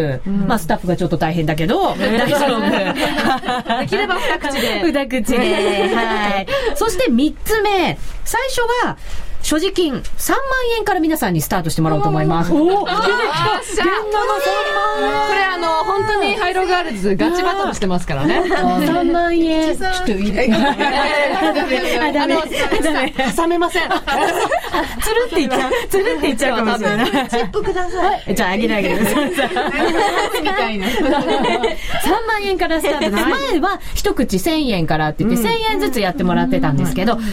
[0.47, 2.59] まあ、スタッフがちょっと大変だけど、大丈夫。
[3.81, 4.81] できれば二口で。
[4.91, 5.95] 二口で。
[5.95, 6.47] はい。
[6.73, 7.99] そして三つ目。
[8.25, 8.97] 最初は、
[9.43, 10.39] 所持金3万
[10.77, 12.51] 円から皆さんにスタートしてもらおうと思います。
[12.51, 12.87] おお
[16.57, 18.41] ローガールズガチバトルしてますからね。
[18.41, 19.77] 3万円。
[19.77, 20.75] ちょっと入れあ。
[23.35, 23.83] 挟めません。
[23.83, 25.71] つるっていっちゃう。
[25.89, 27.11] つるっていっちゃうかもしれない。
[27.29, 28.35] チップください。
[28.35, 28.77] じゃあ、あげな。
[28.77, 28.81] 3
[32.27, 33.15] 万円からスタート。
[33.15, 37.23] 前は一口1000円からって言って、1000円ずつやってもらってたんですけど、3万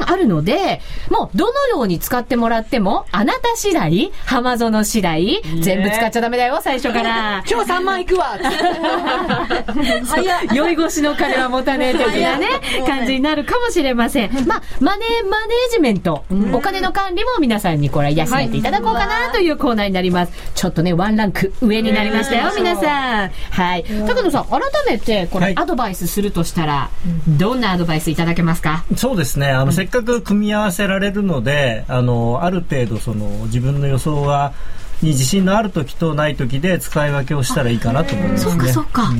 [0.00, 7.42] 円あるので、もうどのように使ってもらっても、あなた次第、浜園次第、全部使っちゃダメだよ、最初から。
[7.48, 8.38] 今日3万いくわ
[10.54, 12.46] 酔い越しの金は持たねえ的なね、
[12.86, 14.46] 感じになるかもしれません。
[14.46, 20.32] まあ、マネー、マネージメント、お金の管理も皆さんにこれ養っていただこうかなというコーナーになります。
[20.54, 23.30] ちょっとね、ワンランク上になりましたよ、皆さん。
[23.50, 23.84] はい。
[24.06, 26.88] 高野さん、改めて、これ、はいアドバイスするとしたら、
[27.28, 28.84] どんなアドバイスいただけますか？
[28.96, 29.48] そうですね。
[29.48, 34.52] あの、せっかく組み合わせられるので、あの、ある程度、その、自分の予想が、
[35.02, 38.52] に自信のある時とない時で使い分けをしたらいいかなと思いますね。
[38.52, 39.12] そっかそっか、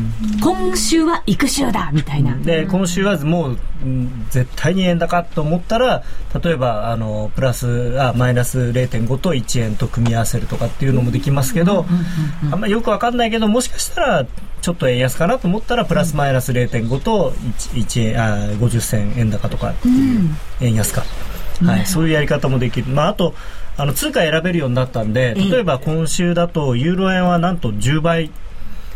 [0.43, 6.05] 今週は育週だみたいな、で今週はもう、うん絶対に円高と思ったら
[6.43, 11.85] 例えばあのプラスあマイナス0.5と1円と組み合わせるとかっていうのもできますけど、
[12.51, 14.27] あんまりよくわかんないけどもしかしたら
[14.61, 20.31] ちょっと円安かなと思ったらプラスマイナス0.5と 1, 1円あ50銭円高とかっていう
[20.61, 21.03] 円安か、
[21.65, 23.35] はい、そういうやり方もできる、まあ、あと
[23.77, 28.31] あの通貨選べるようになったんで例えば今週だとユーロ円はなんと10倍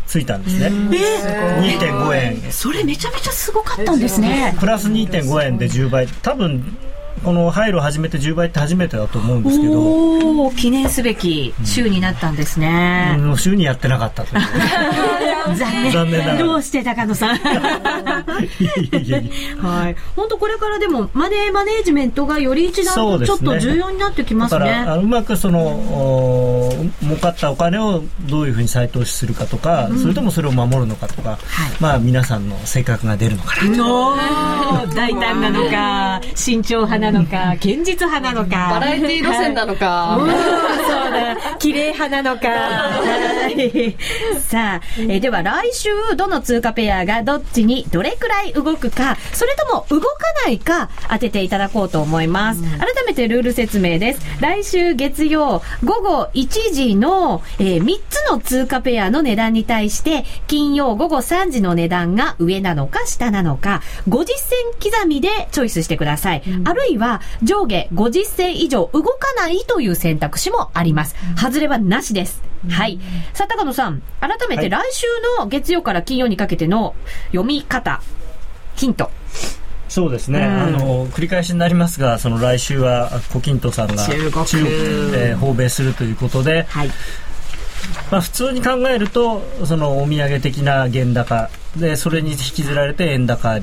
[0.05, 2.51] ついたんですね、2.5円。
[2.51, 4.55] それめちゃめちゃすごかったんですね。
[4.57, 6.77] プラス2.5円で10倍多分
[7.23, 14.41] この廃炉始めて10倍って初めてだと思うんですけど記念すべき週になったんですね、もう週にやってなかったという。
[15.55, 15.91] 残念。
[15.91, 17.37] 残念どうして高野さん？
[17.37, 19.95] はい。
[20.15, 24.59] 本当これからでもマネーマネージメントがより一段ちょっと重要になってきますね。
[24.59, 31.37] だからあのうまくそのお儲かったお金をどういうふうに再投資するかとか、それともそれを守るのかとか、
[31.79, 34.15] まあ皆さんの性格が出るのかなと。
[34.95, 38.69] 大胆なのか 慎重派なのか 堅実派なのか。
[38.71, 40.17] バラエティ路線なのか。
[40.19, 41.57] うんそうだ。
[41.59, 42.47] 綺麗派なのか。
[42.49, 43.95] はい。
[44.39, 50.07] さあ、えーでは来週どの通貨ペアがどっちにどれくらい動くかそれとも動か
[50.45, 54.21] ないか当てていただこうと思います、改めてルール説明です。
[54.39, 71.15] 来週月曜午後1時の、え3つの通貨ペアの値段に対して金曜午後3時の値段が上なのか下なのか50銭刻みでチョイスしてください、あるいは上下50銭以上動かないという選択肢もあります。
[71.35, 72.99] 外れはなしです、はい。
[73.33, 74.01] さあ高野さん。
[74.19, 75.07] 改めて来週
[75.39, 76.95] の月曜から金曜にかけての
[77.27, 78.01] 読み方
[78.75, 79.11] ヒント。
[79.89, 85.11] そうですね、あの繰り返しになりますがその来週は胡錦涛さんが中国。
[85.11, 86.89] で訪米するということで、はい
[88.11, 91.49] まあ、普通に考えるとそのお土産的な原高。
[91.75, 93.59] でそれに引きずられて円高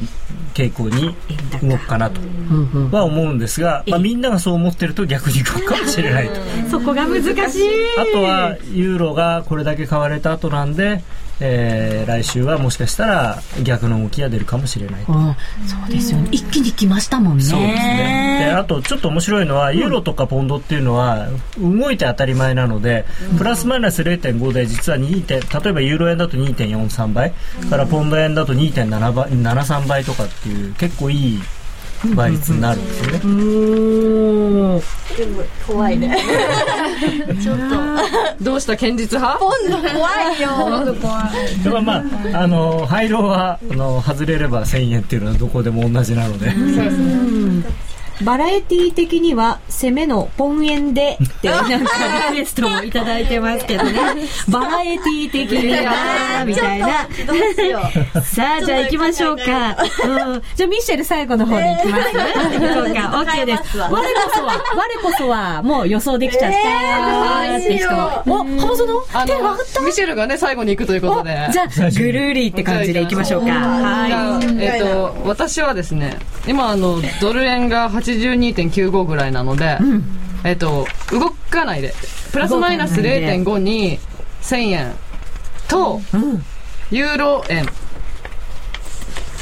[0.54, 1.16] 傾向に
[1.68, 2.20] 動くかなと。
[2.96, 6.40] は思うんですが、まあ、みんながそう思ってると逆に動くかもしれないと。
[6.70, 7.68] そこが難しい。
[7.98, 11.02] あとはユーロがこれだけ買われた後なんで、
[11.40, 15.04] えー来週はもしかしたら逆の動きが出るかもしれない。
[15.08, 16.28] あそうですよね。
[16.30, 17.44] 一気に来ましたもんね。
[17.44, 18.44] そうですね。
[18.46, 21.28] で、あとちょっと面白いのは、ユーロとかポンドっていうのは、
[21.58, 23.04] 動いて当たり前なので、
[23.38, 27.32] プラスマイナス0.5で、実は2点、例えばユーロ円だと2.43倍、
[27.70, 31.42] からポンド円だと2.7倍、73倍とかっていう、結構いい
[32.14, 33.20] 倍率になるんですよね。
[33.24, 34.82] おー
[35.66, 36.16] 怖いね。
[38.40, 39.38] どうした堅実派？
[39.38, 40.48] 今度怖いよ。
[41.62, 42.02] でもまあ、
[42.42, 46.52] あの、廃炉は、あの、外れれば1000円っていうのはどこでも同じなので。
[48.22, 53.92] バラエティ的には攻めのポン円でって なんかリクエストもいただいてますけどね。
[54.48, 57.08] バラエティ的にはみたいな。
[58.22, 62.18] さあじゃあ行きましょうか、うん、じゃあミッシェル最後の方に行きます、行
[62.74, 63.00] こうか
[63.32, 63.78] OK です。
[63.78, 63.96] 我こ
[64.34, 67.54] そは我こそはもう予想できちゃった。
[67.56, 67.88] って人
[68.26, 69.04] お浜園？
[69.12, 69.80] あ手が上がった？
[69.80, 71.48] の、ミシェルがね、最後に行くということで。
[71.52, 73.52] じゃあぐるりって感じで行きましょうか。
[73.52, 79.78] はあ、えっ、と、私はですね、今、あの、ドル円が82.95ぐらいなので、
[80.44, 81.94] えっ、と、動かないで、
[82.32, 83.98] プラスマイナス0.5に
[84.42, 84.92] 1000円。
[85.68, 86.00] と、
[86.90, 87.64] ユーロ円、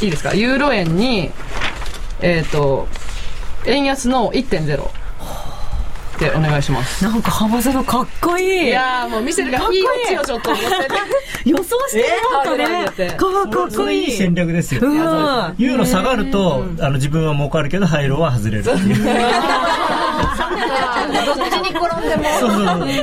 [0.01, 1.31] いいですか、ユーロ円に、
[2.21, 2.87] えっ、と、
[3.67, 5.02] 円安の1.0
[6.23, 7.05] でお願いします。
[7.05, 8.69] いなんか浜園かっこいい。
[8.69, 9.83] いやーもうミシェルがいい。
[9.83, 9.89] こ
[10.23, 10.51] っちょっと。
[11.45, 12.03] 予想して
[12.33, 12.65] なかったね、
[12.99, 14.05] えーかかっこいい。
[14.05, 14.83] いい戦略ですよ。
[14.85, 14.95] うん。
[15.59, 18.61] ユーロ下がると、あの自分は儲かるけど、廃炉は外れる。
[18.61, 19.05] っていう。
[21.13, 22.87] どっちに転んでもそうそうそう。
[22.87, 23.03] でユ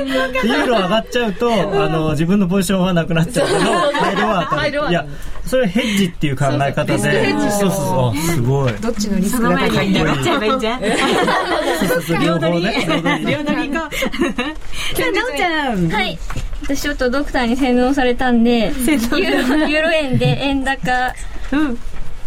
[0.54, 3.58] ーロ上がっちゃうと、あの、自分のポジションはなくなっちゃうけど、
[4.00, 5.06] 廃炉はいや、
[5.44, 7.70] それヘッジっていう考え方で、そうそう。
[7.70, 8.72] そうすごい。
[8.74, 10.16] どっちのリスクがその前高いんだろう。
[10.16, 10.80] に行っちゃえばいいんじゃん。
[11.88, 13.09] そうそう両方ね。
[13.18, 15.88] 両乗り行こうさあなおちゃん。
[15.90, 16.18] はい。
[16.62, 21.14] 私ちょっとドクターに洗脳されたんで、ユーロユーロ円で円高
[21.52, 21.78] うん。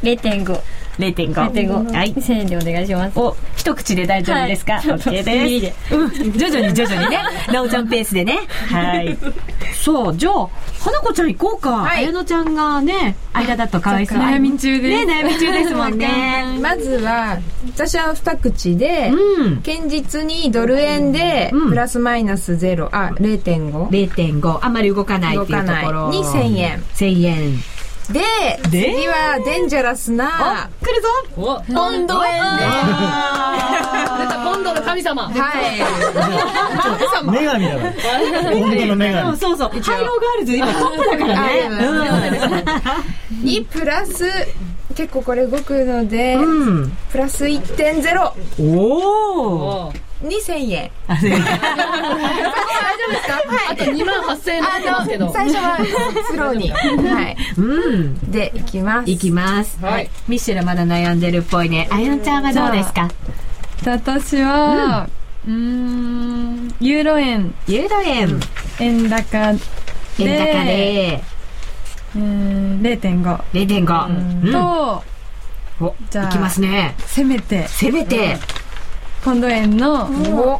[0.01, 0.61] 0.5。
[0.99, 1.93] 0.5 0.5。
[1.93, 2.13] はい。
[2.13, 3.19] 1000円でお願いします。
[3.19, 4.83] お一口で大丈夫ですか、はい。
[4.83, 5.95] OK です。
[5.95, 6.33] うん。
[6.33, 7.19] 徐々に徐々にね。
[7.51, 8.39] なおちゃんペースでね。
[8.69, 9.17] はい。
[9.73, 10.47] そうじゃあ
[10.79, 12.05] 花子ちゃん行こうか、はい。
[12.05, 14.17] 綾乃ちゃんがね間だとかわいそう。
[14.17, 15.05] 悩み中です。
[15.05, 16.59] ね悩み中ですもんね。
[16.61, 17.39] まずは
[17.75, 19.57] 私は二口で、うん。
[19.57, 21.69] 堅実にドル円でうん。
[21.69, 22.89] プラスマイナスゼロ。
[22.91, 26.11] あ0.5 0.5あんまり動かないっていうところ。
[26.11, 26.49] 動かない。
[26.49, 26.83] に1000円。
[26.93, 27.72] 1000円
[28.11, 28.21] で
[28.69, 31.07] 次はデンジャラスな来るぞ。
[31.35, 32.65] ポンド円で
[34.43, 35.29] ポンドの神様。
[35.29, 35.79] はい。
[37.23, 37.93] 女神だから。
[38.53, 39.37] 本当の女神。
[39.37, 39.69] そうそう。
[39.69, 42.65] ハイローガールズ今トップだからね。
[43.41, 44.25] にプラス
[44.95, 46.97] 結構これ動くので、うん。
[47.11, 49.93] プラス1.0おお
[50.23, 50.91] に1000円。
[51.07, 55.77] 大丈夫ですかはいあと2万8000円残ってますけど最初は
[56.31, 56.71] スローに。
[56.71, 57.37] はい。
[57.57, 58.31] うん。
[58.31, 59.09] でいきます。
[59.11, 59.77] いきます。
[59.83, 60.09] はい。
[60.27, 61.87] ミッシェルまだ悩んでるっぽいね。
[61.91, 63.09] あやんちゃんはどうですか？
[63.85, 65.09] 私は、
[65.45, 68.39] うーん、ユーロ円、ユーロ円。
[68.79, 69.59] 円高で、
[70.19, 71.23] 円高で。
[72.15, 74.07] うーん0.5 0.5
[74.45, 74.51] うん。
[74.53, 75.03] と、
[75.81, 76.95] おじゃあいきますね。
[76.99, 78.37] せめて、せめて
[79.23, 80.59] ポンド円の、お。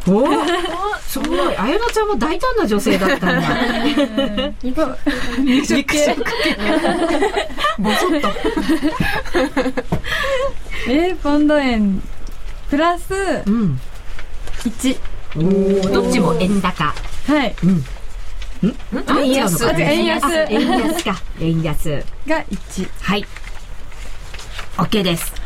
[1.02, 1.58] すごい。
[1.58, 4.54] あやなちゃんも大胆な女性だったんだ。
[4.62, 6.16] 肉食系。
[10.88, 12.02] えー、ポンド円、
[12.70, 13.14] プラス
[13.46, 13.80] うん。
[14.64, 14.98] 1。
[15.92, 16.86] どっちも円高。
[17.28, 17.56] はい。
[19.20, 19.66] 円安。
[19.78, 20.34] 円安。
[20.50, 21.04] 円安。
[21.04, 21.22] か。
[21.42, 22.04] 円安。
[22.26, 22.90] が1。
[23.02, 23.26] はい。
[24.78, 25.43] OK です。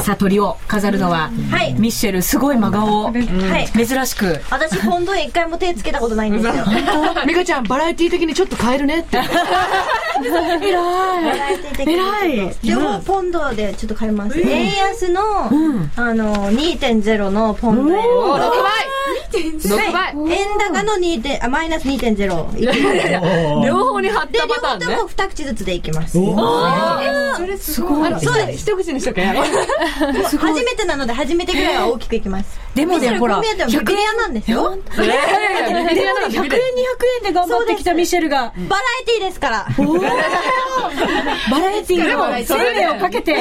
[0.00, 1.74] さあ、鳥を飾るのは、はい。
[1.74, 3.86] ミッシェル、すごい真顔を、はい。
[3.86, 4.40] 珍しく。
[4.50, 6.52] 私ポンド円一回も手つけたことないんですよ。
[7.26, 9.18] 美香ちゃんバラエティ的にちょっと変えるねって。
[11.86, 12.56] 偉い。
[12.62, 15.22] 両方ポンドでちょっと変えます、円安の、
[15.96, 18.50] あの2.0のポンド円お6倍
[19.38, 20.14] 6倍。
[20.32, 22.92] 円高の2点あマイナス2.0いきま
[23.62, 24.86] す両方に貼っで両たパターンね。
[24.86, 26.18] 方とも2口ずつでいきます。
[27.36, 28.20] それすごい。
[28.20, 28.70] そうです。
[28.70, 29.24] 一口にしとけ
[30.38, 34.78] 初めてなので初めてぐらいは大きくいきますでもね、ほら、こう見えてもビビリアなんですよ。
[34.90, 36.50] 100 100円、200
[37.18, 39.66] 円で頑張ってきたミッシェルが、バラエティーですから。
[41.50, 43.36] バラエティーのそれで生命をかけて、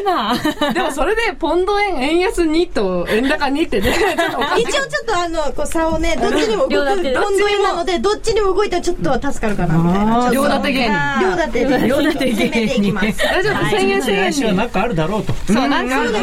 [0.00, 0.34] 今、
[0.72, 3.94] でもそれでポンド円円安2と円高2ってね。
[4.58, 13.18] 一応ちょっとあのこう差をねどっちにも動くポンド円なのでどっちにも動いたらちょっと助かるかなみたいな両立て芸人両立てで両立て芸人攻めていきます。
[13.18, 13.54] 大丈夫。
[13.54, 15.34] 1000円1000円は何かあるだろうと。
[15.46, 16.22] そうなんかそうです。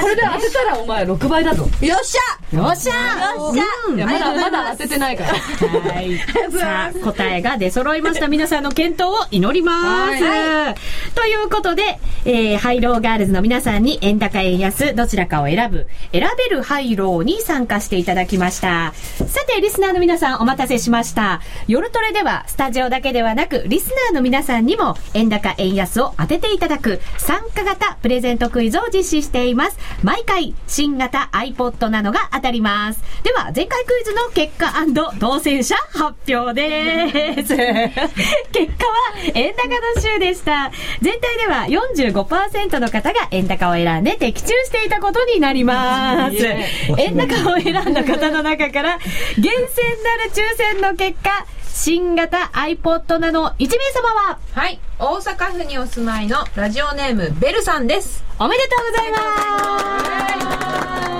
[0.00, 6.18] これで当てたらお前6倍だぞよっしゃよっしゃよっしゃいやまだまだ当ててないからはい。
[6.58, 8.26] さあ、答えが出揃いました。
[8.28, 11.14] 皆さんの健闘を祈ります。
[11.14, 18.92] ということで、えーハイローガールズの皆さんに円高円安、どちらかを選ぶ、選べるハイローに参加していただきました。
[18.94, 21.40] さて、リスナーの皆さんお待たせしました。
[21.68, 29.78] 夜トレでは、スタジオだけではなく、リスナーの皆さんにも、円高円安を当てていただく、参加型プレゼントクイズを実施しています。
[30.02, 31.28] 毎回、新型
[31.58, 33.00] iPod などが当たります。
[33.24, 34.72] では、前回クイズの結果
[35.18, 37.56] 当選者発表です。
[37.56, 37.64] 結果は
[39.34, 40.70] 円高の週でした。
[41.02, 46.36] 全体では45%の方が円高を選んで的中していたことになります。
[46.96, 48.98] 円高を選んだ方の中から、
[49.38, 49.64] 厳選
[50.02, 51.44] なる抽選の結果、
[51.74, 59.18] 新型 iPod など1名様は、はい大阪府にお住まいのラジオネームベルさんですおめでとうございま
[61.14, 61.17] す。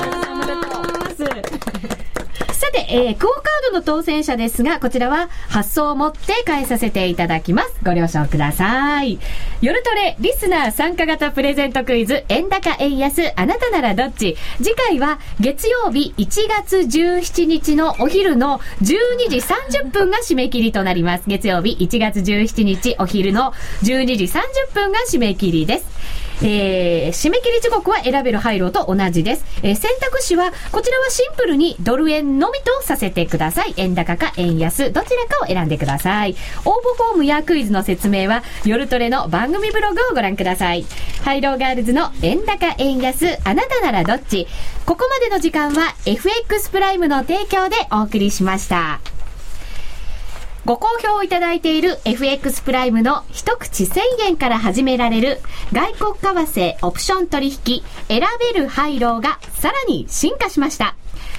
[2.58, 7.72] さて、えー、クオカードの当選者ですが、こちらは発送をもって返させていただきます。
[7.84, 9.20] ご了承ください。
[9.62, 21.24] 夜トレリスナー参加型プレゼントクイズ、円高円安、あなたならどっち次回は月曜日1月17日のお昼の12時30分が締め切りとなります。
[21.28, 23.52] 月曜日1月17日お昼の
[23.84, 24.40] 12時30
[24.74, 26.27] 分が締め切りです。
[26.42, 29.44] えー、締め切り時刻は選べる配慮と同じです。
[29.62, 33.74] えー選択肢は、こちらはシンプルにドル円のみとさせてください。
[33.76, 36.36] 円高か円安、どちらかを選んでください。
[36.64, 40.84] 応募フォームやクイズの説明は、夜トレの番組ブログをご覧ください。
[41.24, 44.46] ハイローガールズの円高円安、あなたならどっち
[44.86, 49.17] ここまでの時間は FX プライムの提供でお送りしました。
[50.68, 55.40] ご好評いただいている FX プライムの一口1000円から始められる
[55.72, 58.20] 外国為替オプション取引選
[58.52, 60.94] べる配慮がさらに進化しました。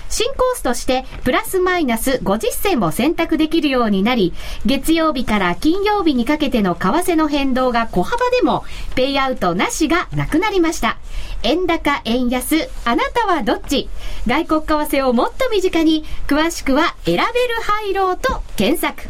[0.10, 4.34] 新コースとしてプラスマイナス50銭を選択できるようになり、
[4.66, 8.64] 月曜日から金曜日にかけての為替の変動が小幅でも
[8.96, 10.98] ペイアウトなしがなくなりました。
[11.44, 13.90] 円高、円安、あなたはどっち？
[14.26, 17.28] 外国為替をもっと身近に、詳しくは選べる
[17.62, 19.08] 配慮と検索。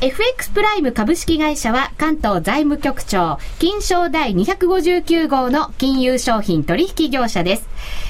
[0.00, 7.68] FX プライム株式会社は関東財務局長、金賞第259号の金融商品取引業者です。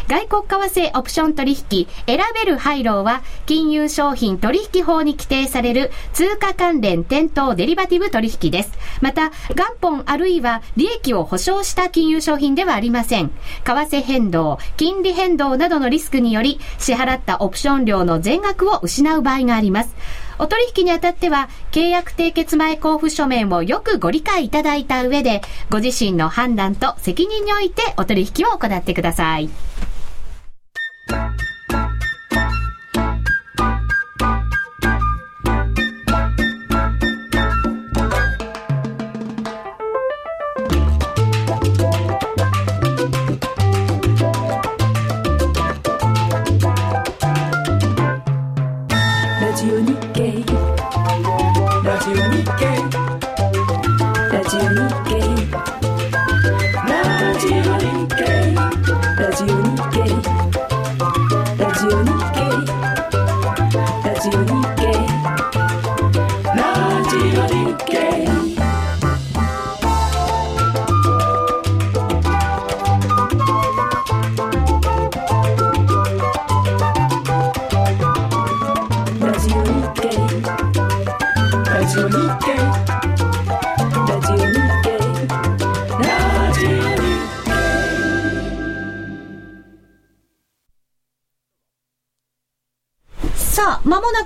[0.09, 8.72] 外国為替オプション取引、選べるハイローは、金融商品取引法に規定される通貨関連店頭デリバティブ取引です。
[9.01, 13.30] また、元本あるいは利益を保証した金融商品ではありません。
[13.64, 19.95] 為替変動、金利変動などのリスクにより、支払ったオプション料の全額を失う場合があります。
[20.39, 29.49] お取引にあたっては、契約締結前交付書面をよくご理解いただいた上で、ご自身の判断と責任においてお取引を行ってください。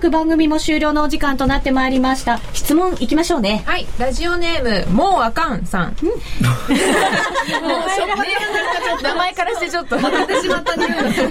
[0.09, 2.41] く番組も終了のお時間となってまいりました。
[2.55, 3.63] 質問いきましょうね。
[3.67, 5.97] はい、ラジオネーム、もうあかんさん。
[6.03, 6.19] もう、
[9.03, 11.29] 名前からしてちょっと、当てしまった匂いがする。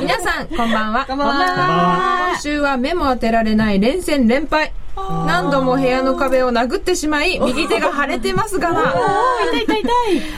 [0.00, 1.04] 皆さん、こんばんは。
[1.06, 2.30] こんばんは。
[2.32, 4.72] 今週は目も当てられない連戦連敗。
[4.94, 8.94] 何度も部屋の壁を殴ってしまい、右手が腫れてますがな。
[9.52, 9.88] 痛い痛い痛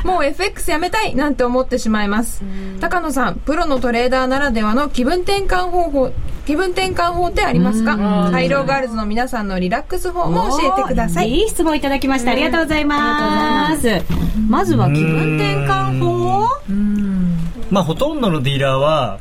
[0.03, 0.07] い。
[0.07, 2.43] もう FX やめたいなんて思ってしまいます。
[2.81, 6.12] 高野さん、プロのトレーダーならではの気分転換方法、
[6.47, 7.97] 気分転換法ってありますか？
[7.97, 11.30] ハイローガールズの皆さんのリラックス法も教えてください。
[11.30, 12.32] いい質問いただきました。
[12.32, 13.88] ありがとうございます。
[14.49, 16.45] まずは気分転換法
[17.70, 19.18] まあ、ほとんどのディーラーは、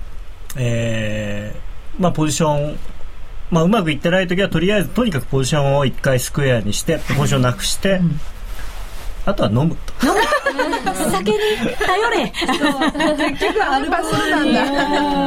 [0.57, 2.78] えーまあ、ポジション、
[3.49, 8.01] まあ、うまくいってない時はとりあえずとにかくポジションを一回スクエアにしてポジションなくして、
[9.26, 9.93] あとは飲むと。
[11.09, 11.38] 酒に
[11.80, 12.34] 頼れ。
[13.30, 14.65] 結局アルバそうなんだ。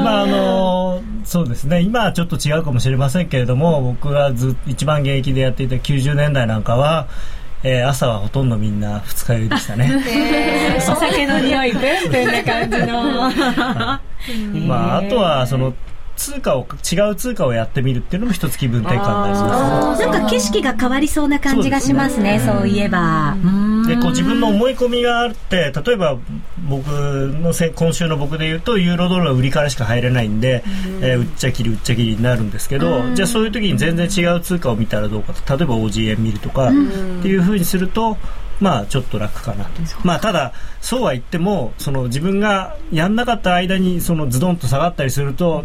[0.03, 7.09] まああのそうですね今はちょっと違うかもしれませんけれども僕がず一番現役でやっていた90年代なんかは、
[7.65, 9.91] えー朝はほとんどみんな二日酔いでしたね。
[10.79, 14.67] お酒の匂い、ブンブンな感じの。
[14.67, 15.75] まあ、あとはその
[16.17, 20.13] 通貨を違う通貨をやってみるっていうのも一つ気分転換になりますね。
[20.13, 23.37] なんか景色が変わりそうな感じがしますね、そういえば。
[23.87, 26.19] でこう自分の思い込みがあって例えば
[26.69, 30.65] 僕のせ今週の僕で言うとユーロドルは売りからしか入れないんで、
[31.01, 36.71] えー売っちゃきり売っちゃきりになるんですけど、じゃあそういう時に全然違う通貨を見たらどうかと例えば OG 円見るとか、っ
[37.23, 38.17] ていうふうにすると
[38.61, 39.71] まあちょっと楽かなと。
[40.03, 45.65] まあただそうは言ってもその自分がやんなかった間にそのズドンと下がったりすると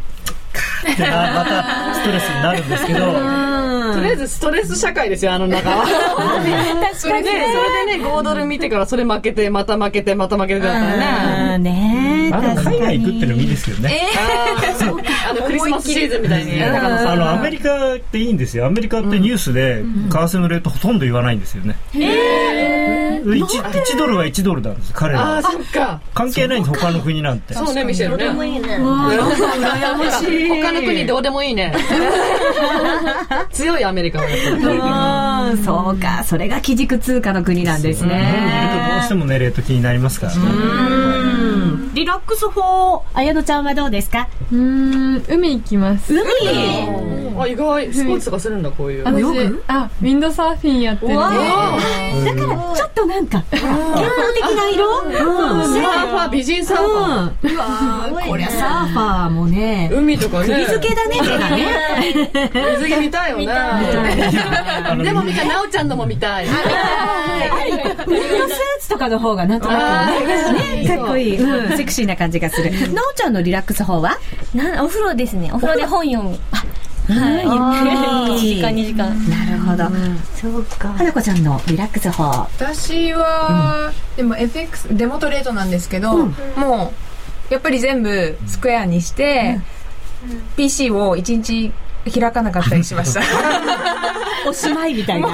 [0.92, 3.52] ってなまたストレスになるんですけど。
[3.94, 5.86] とりあえずストレス社会ですよ、あの中は。
[6.94, 11.72] それで、それでね、5ドル見てからそれ負けて、また負けて、また負けてだったらね。
[12.30, 14.02] ね海外行くっていうのもいいですよね。
[14.80, 15.00] あの、
[15.52, 16.64] クリスマスシーズンみたいに。
[16.64, 18.66] あのアメリカっていいんですよ。
[18.66, 25.38] アメリカってニュースで為替のレートほとんど言わないんですよね、1, 1ドルは1ドルなんです彼ら。
[25.38, 26.02] あそっか。
[26.14, 27.54] 関係ないんです他の国なんて。
[27.54, 28.30] そうね、ミシェルね。
[28.30, 28.34] 羨
[29.98, 30.50] ましい。
[30.50, 31.74] 他の国どうでもいいね。
[33.52, 39.08] 強いアメリカはそうか、それが基軸通貨の国なんです日本にいるとどうねし。
[39.10, 40.40] てもねレート気になりますからね。
[40.42, 41.51] うん
[41.94, 44.30] リラックス法、綾乃ちゃんはどうですか？
[44.50, 46.14] うーん、海行きます。
[46.14, 46.24] 海？
[47.38, 47.94] あ、意外。
[47.94, 49.04] スポーツとかするんだ、こういう。
[49.04, 49.26] 私、
[49.68, 51.16] あ、ウィンドサーフィンやってる。
[51.16, 51.36] だから、
[52.76, 55.02] ちょっとなんか、健康的な色？
[55.02, 55.12] うん。
[55.12, 57.54] サーファー、美人サーファー。
[57.54, 60.46] うわーこりゃサーファーもね、海とかね。
[60.46, 61.68] 釘付けだね、手がね。
[62.80, 63.48] 水着見たいよね。
[65.04, 66.46] でも見たい、なおちゃんのも見たい。
[66.46, 66.58] ウィン
[68.08, 70.10] ドスーツとかの方がなんとな
[70.88, 72.70] くかっこいい、うん、セクシーな感じがする。
[72.94, 74.20] なおちゃんのリラックス法は？
[74.54, 75.50] なお風呂ですね。
[75.52, 76.38] お風呂で本読む。
[77.08, 77.46] はい。
[78.36, 79.10] 1時間、2時間。
[79.28, 79.86] なるほど。
[80.36, 80.90] そうか。
[80.90, 82.24] 花子ちゃんのリラックス法。
[82.24, 86.94] 私は、でも FX デモトレードなんですけど、も
[87.50, 89.60] うやっぱり全部スクエアにして、
[90.56, 91.74] PC を1日
[92.10, 93.22] 開かなかったりしました
[94.48, 95.28] おしまいみたいな。
[95.28, 95.34] も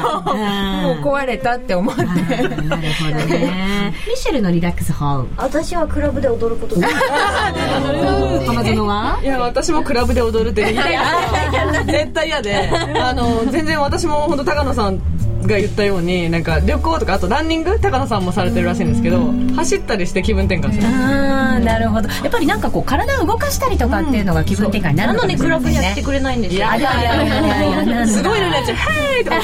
[0.92, 2.04] う壊れたって思って。
[2.04, 3.94] なるほどね。
[4.06, 5.26] ミシェルのリラックス法。
[5.38, 6.94] 私はクラブで踊ることです。
[8.46, 9.18] 浜園は？
[9.24, 12.70] いや、私もクラブで踊るって絶対嫌で、
[13.02, 15.00] あの、全然私も本当高野さん
[15.48, 20.88] が言ったように、なんか旅行とか、あとランニング高野さんもされてるらしいんですけど、走ったりして気分転換する。
[20.88, 22.10] ああ、なるほど。
[22.10, 26.60] やっぱりなんかこう、体を動かしたりとかっていうのが気分転換になるなのにクラブにやってくくれないんですよ。
[26.60, 29.38] いやいやいやすごいのになっちゃう、ヘーイとか。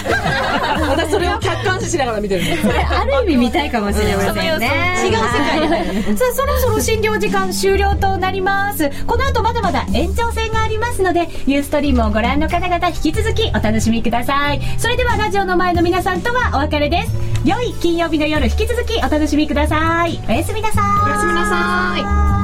[0.89, 2.67] 私それを客観視しながら見てるんです。
[2.67, 4.45] ある意味見たいかもしれませんね。
[4.47, 8.89] 違う世界さあ、そろそろ診療時間終了となります。
[9.05, 14.61] この後まだまだ延長戦がありますので、ユーストリームをご覧の方々引き続きお楽しみください。
[14.77, 17.11] それではラジオの前の皆さんとはお別れです。
[17.45, 20.19] 良い金曜日の夜引き続きお楽しみください。
[20.27, 21.05] おやすみなさい。
[21.05, 22.42] おやすみなさい。